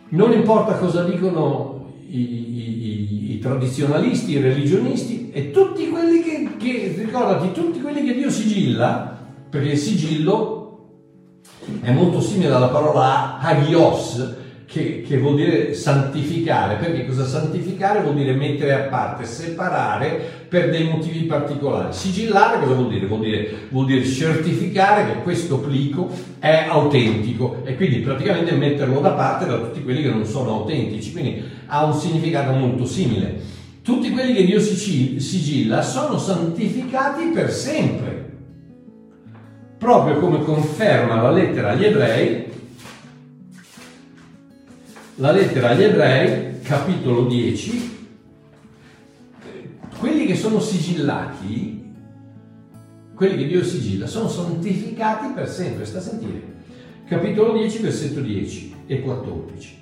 Non 0.09 0.33
importa 0.33 0.74
cosa 0.74 1.05
dicono 1.05 1.93
i, 2.09 2.18
i, 2.18 2.85
i, 2.85 3.33
i 3.35 3.39
tradizionalisti, 3.39 4.33
i 4.33 4.41
religionisti 4.41 5.20
e 5.33 5.51
tutti 5.51 5.89
quelli 5.89 6.22
che, 6.22 6.51
che, 6.59 6.95
ricordati, 6.97 7.53
tutti 7.53 7.81
quelli 7.81 8.05
che 8.05 8.14
Dio 8.14 8.31
sigilla, 8.31 9.18
perché 9.49 9.70
il 9.70 9.78
sigillo 9.78 10.59
è 11.81 11.91
molto 11.93 12.20
simile 12.20 12.55
alla 12.55 12.68
parola 12.68 13.39
hagios, 13.39 14.39
che, 14.70 15.03
che, 15.03 15.18
vuol 15.18 15.35
dire 15.35 15.74
santificare, 15.74 16.76
perché 16.76 17.05
cosa 17.05 17.24
santificare 17.26 18.03
vuol 18.03 18.14
dire 18.14 18.35
mettere 18.35 18.72
a 18.72 18.89
parte, 18.89 19.24
separare 19.24 20.47
per 20.49 20.70
dei 20.70 20.85
motivi 20.85 21.24
particolari. 21.24 21.93
Sigillare 21.93 22.61
cosa 22.61 22.74
vuol 22.74 22.89
dire? 22.89 23.07
Vuol 23.07 23.20
dire, 23.20 23.53
vuol 23.70 23.87
dire 23.87 24.05
certificare 24.05 25.07
che 25.07 25.22
questo 25.22 25.59
plico 25.59 26.09
è 26.39 26.66
autentico 26.68 27.62
e 27.64 27.74
quindi 27.74 27.99
praticamente 27.99 28.53
metterlo 28.53 29.01
da 29.01 29.11
parte 29.11 29.47
da 29.47 29.59
tutti 29.59 29.83
quelli 29.83 30.03
che 30.03 30.11
non 30.11 30.24
sono 30.24 30.53
autentici, 30.53 31.11
quindi 31.11 31.43
ha 31.66 31.85
un 31.85 31.93
significato 31.93 32.53
molto 32.53 32.85
simile. 32.85 33.59
Tutti 33.91 34.12
quelli 34.12 34.34
che 34.34 34.45
Dio 34.45 34.61
sigilla 34.61 35.82
sono 35.82 36.16
santificati 36.16 37.24
per 37.34 37.51
sempre, 37.51 38.30
proprio 39.78 40.20
come 40.20 40.45
conferma 40.45 41.20
la 41.20 41.32
lettera 41.32 41.70
agli 41.70 41.86
ebrei 41.86 42.47
la 45.16 45.32
lettera 45.32 45.70
agli 45.70 45.82
ebrei, 45.82 46.61
capitolo 46.62 47.24
10, 47.26 48.07
quelli 49.99 50.24
che 50.24 50.36
sono 50.36 50.61
sigillati, 50.61 51.93
quelli 53.16 53.36
che 53.38 53.49
Dio 53.49 53.64
sigilla, 53.64 54.07
sono 54.07 54.28
santificati 54.28 55.32
per 55.34 55.49
sempre, 55.49 55.84
sta 55.84 55.99
a 55.99 56.03
sentire. 56.03 56.59
Capitolo 57.07 57.55
10, 57.55 57.78
versetto 57.82 58.20
10 58.20 58.74
e 58.86 59.01
14. 59.01 59.80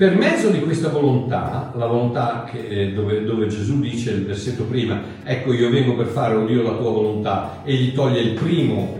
Per 0.00 0.16
mezzo 0.16 0.48
di 0.48 0.62
questa 0.62 0.88
volontà, 0.88 1.74
la 1.76 1.84
volontà 1.84 2.48
che, 2.50 2.66
eh, 2.66 2.92
dove, 2.94 3.22
dove, 3.22 3.48
Gesù 3.48 3.80
dice 3.80 4.12
il 4.12 4.24
versetto 4.24 4.62
prima, 4.62 4.98
ecco 5.22 5.52
io 5.52 5.68
vengo 5.68 5.94
per 5.94 6.06
fare, 6.06 6.36
o 6.36 6.46
Dio, 6.46 6.62
la 6.62 6.72
tua 6.72 6.90
volontà, 6.90 7.60
e 7.64 7.74
gli 7.74 7.92
toglie 7.92 8.20
il 8.20 8.30
primo 8.30 8.98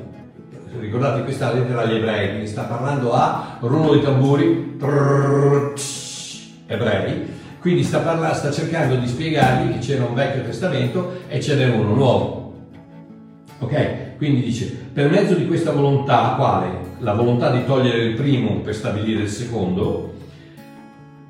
ricordate 0.78 1.22
questa 1.22 1.54
lettera 1.54 1.80
agli 1.80 1.96
ebrei, 1.96 2.28
quindi 2.28 2.46
sta 2.46 2.64
parlando 2.64 3.14
a 3.14 3.56
rullo 3.60 3.94
di 3.94 4.02
tamburi, 4.02 4.76
trrr, 4.78 5.72
tsh, 5.72 6.48
ebrei, 6.66 7.28
quindi 7.60 7.82
sta, 7.82 8.00
parlando, 8.00 8.34
sta 8.34 8.50
cercando 8.50 8.96
di 8.96 9.06
spiegargli 9.06 9.72
che 9.72 9.78
c'era 9.78 10.04
un 10.04 10.12
vecchio 10.12 10.42
testamento 10.42 11.20
e 11.28 11.40
ce 11.40 11.54
n'è 11.54 11.74
uno 11.74 11.94
nuovo. 11.94 12.54
Ok? 13.60 14.18
Quindi 14.18 14.42
dice, 14.42 14.66
per 14.92 15.08
mezzo 15.08 15.32
di 15.32 15.46
questa 15.46 15.72
volontà, 15.72 16.34
quale? 16.36 16.68
La 16.98 17.14
volontà 17.14 17.50
di 17.50 17.64
togliere 17.64 18.04
il 18.04 18.14
primo 18.16 18.60
per 18.60 18.74
stabilire 18.74 19.22
il 19.22 19.30
secondo, 19.30 20.18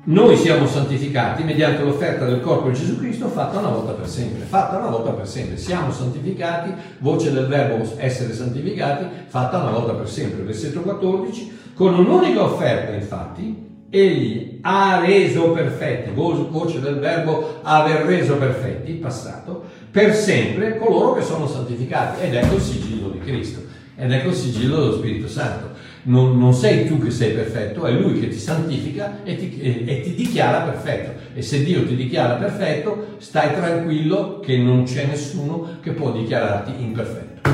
noi 0.03 0.35
siamo 0.35 0.65
santificati 0.65 1.43
mediante 1.43 1.83
l'offerta 1.83 2.25
del 2.25 2.41
corpo 2.41 2.69
di 2.69 2.73
Gesù 2.75 2.97
Cristo 2.97 3.27
fatta 3.27 3.59
una 3.59 3.69
volta 3.69 3.91
per 3.91 4.07
sempre, 4.07 4.45
fatta 4.45 4.77
una 4.77 4.89
volta 4.89 5.11
per 5.11 5.27
sempre. 5.27 5.57
Siamo 5.57 5.91
santificati, 5.91 6.73
voce 6.97 7.31
del 7.31 7.45
verbo 7.45 7.87
essere 7.97 8.33
santificati, 8.33 9.05
fatta 9.27 9.59
una 9.59 9.69
volta 9.69 9.93
per 9.93 10.09
sempre. 10.09 10.41
Versetto 10.41 10.81
14, 10.81 11.59
con 11.75 11.93
un'unica 11.93 12.41
offerta 12.41 12.93
infatti, 12.93 13.69
egli 13.91 14.57
ha 14.61 15.01
reso 15.05 15.51
perfetti, 15.51 16.09
voce 16.09 16.79
del 16.79 16.97
verbo 16.97 17.59
aver 17.61 18.05
reso 18.05 18.37
perfetti, 18.37 18.93
passato, 18.93 19.65
per 19.91 20.15
sempre 20.15 20.79
coloro 20.79 21.13
che 21.13 21.21
sono 21.21 21.45
santificati. 21.45 22.23
Ed 22.23 22.33
ecco 22.33 22.55
il 22.55 22.61
sigillo 22.61 23.09
di 23.09 23.19
Cristo, 23.19 23.61
ed 23.95 24.11
ecco 24.11 24.29
il 24.29 24.35
sigillo 24.35 24.79
dello 24.79 24.93
Spirito 24.93 25.27
Santo 25.27 25.71
non, 26.03 26.37
non, 26.37 26.53
sei 26.53 26.87
tu 26.87 26.97
che 26.99 27.11
sei 27.11 27.33
perfetto, 27.33 27.85
è 27.85 27.91
Lui 27.91 28.19
che 28.19 28.29
ti 28.29 28.37
santifica 28.37 29.23
e 29.23 29.35
ti, 29.35 29.59
e, 29.59 29.83
e 29.85 30.01
ti, 30.01 30.15
dichiara 30.15 30.61
perfetto. 30.61 31.19
E 31.33 31.41
se 31.41 31.63
Dio 31.63 31.85
ti 31.85 31.95
dichiara 31.95 32.35
perfetto, 32.35 33.15
stai 33.17 33.53
tranquillo 33.53 34.39
che 34.39 34.57
non 34.57 34.83
c'è 34.83 35.05
nessuno 35.05 35.77
che 35.81 35.91
può 35.91 36.11
dichiararti 36.11 36.81
imperfetto. 36.81 37.49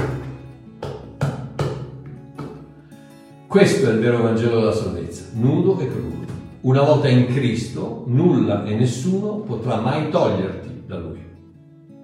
Questo 3.47 3.89
è 3.89 3.93
il 3.93 3.99
vero 3.99 4.21
Vangelo 4.21 4.59
della 4.59 4.73
salvezza, 4.73 5.25
nudo 5.33 5.79
e 5.79 5.87
crudo. 5.87 6.25
Una 6.61 6.81
volta 6.81 7.07
in 7.07 7.27
Cristo, 7.27 8.03
nulla 8.07 8.65
e 8.65 8.75
nessuno 8.75 9.37
potrà 9.37 9.79
mai 9.79 10.09
toglierti 10.09 10.83
da 10.85 10.97
Lui, 10.97 11.19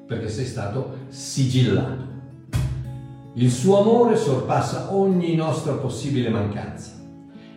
perché 0.07 0.29
sei 0.29 0.45
stato 0.45 0.95
sigillato. 1.09 2.12
Il 3.35 3.49
suo 3.49 3.79
amore 3.79 4.15
sorpassa 4.15 4.93
ogni 4.93 5.33
nostra 5.33 5.73
possibile 5.73 6.29
mancanza. 6.29 6.91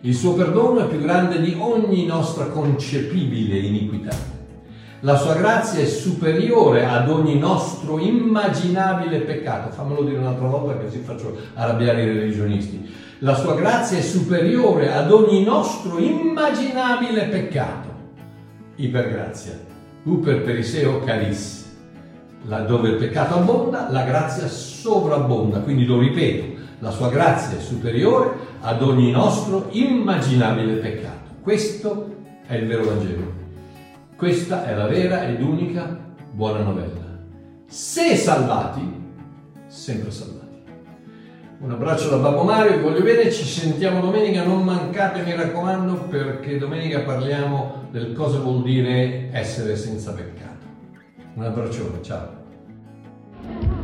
Il 0.01 0.15
suo 0.15 0.33
perdono 0.33 0.79
è 0.79 0.87
più 0.87 0.99
grande 0.99 1.39
di 1.39 1.55
ogni 1.59 2.07
nostra 2.07 2.45
concepibile 2.45 3.59
iniquità. 3.59 4.15
La 5.01 5.15
sua 5.15 5.35
grazia 5.35 5.79
è 5.79 5.85
superiore 5.85 6.87
ad 6.87 7.11
ogni 7.11 7.37
nostro 7.37 7.99
immaginabile 7.99 9.19
peccato. 9.19 9.69
Fammelo 9.69 10.01
dire 10.01 10.17
un'altra 10.17 10.47
volta 10.47 10.77
così 10.77 10.97
faccio 10.97 11.37
arrabbiare 11.53 12.01
i 12.01 12.07
religionisti. 12.07 12.91
La 13.19 13.35
sua 13.35 13.53
grazia 13.53 13.99
è 13.99 14.01
superiore 14.01 14.91
ad 14.91 15.11
ogni 15.11 15.43
nostro 15.43 15.99
immaginabile 15.99 17.25
peccato. 17.25 17.89
Ipergrazia. 18.77 19.59
Uper 20.05 20.41
periseo 20.41 21.01
caris 21.01 21.66
dove 22.43 22.89
il 22.89 22.95
peccato 22.95 23.35
abbonda, 23.35 23.87
la 23.89 24.03
grazia 24.03 24.47
sovrabbonda. 24.47 25.59
Quindi 25.59 25.85
lo 25.85 25.99
ripeto, 25.99 26.61
la 26.79 26.91
sua 26.91 27.09
grazia 27.09 27.57
è 27.57 27.61
superiore 27.61 28.31
ad 28.61 28.81
ogni 28.81 29.11
nostro 29.11 29.67
immaginabile 29.71 30.73
peccato. 30.75 31.35
Questo 31.41 32.15
è 32.45 32.55
il 32.55 32.67
vero 32.67 32.85
Vangelo. 32.85 33.33
Questa 34.15 34.65
è 34.65 34.75
la 34.75 34.87
vera 34.87 35.27
ed 35.27 35.41
unica 35.41 35.97
buona 36.31 36.61
novella. 36.61 37.05
Se 37.67 38.15
salvati, 38.15 38.81
sempre 39.67 40.11
salvati. 40.11 40.37
Un 41.59 41.71
abbraccio 41.71 42.09
da 42.09 42.17
Babbo 42.17 42.43
Mario, 42.43 42.79
voglio 42.81 43.01
bene, 43.01 43.31
ci 43.31 43.43
sentiamo 43.43 43.99
domenica, 43.99 44.43
non 44.43 44.63
mancate 44.63 45.23
mi 45.23 45.35
raccomando 45.35 45.93
perché 46.09 46.59
domenica 46.59 46.99
parliamo 46.99 47.87
del 47.91 48.13
cosa 48.13 48.37
vuol 48.37 48.61
dire 48.61 49.29
essere 49.31 49.75
senza 49.75 50.13
peccato. 50.13 50.56
Un 51.37 51.43
abbraccione, 51.43 52.01
ciao! 52.01 53.76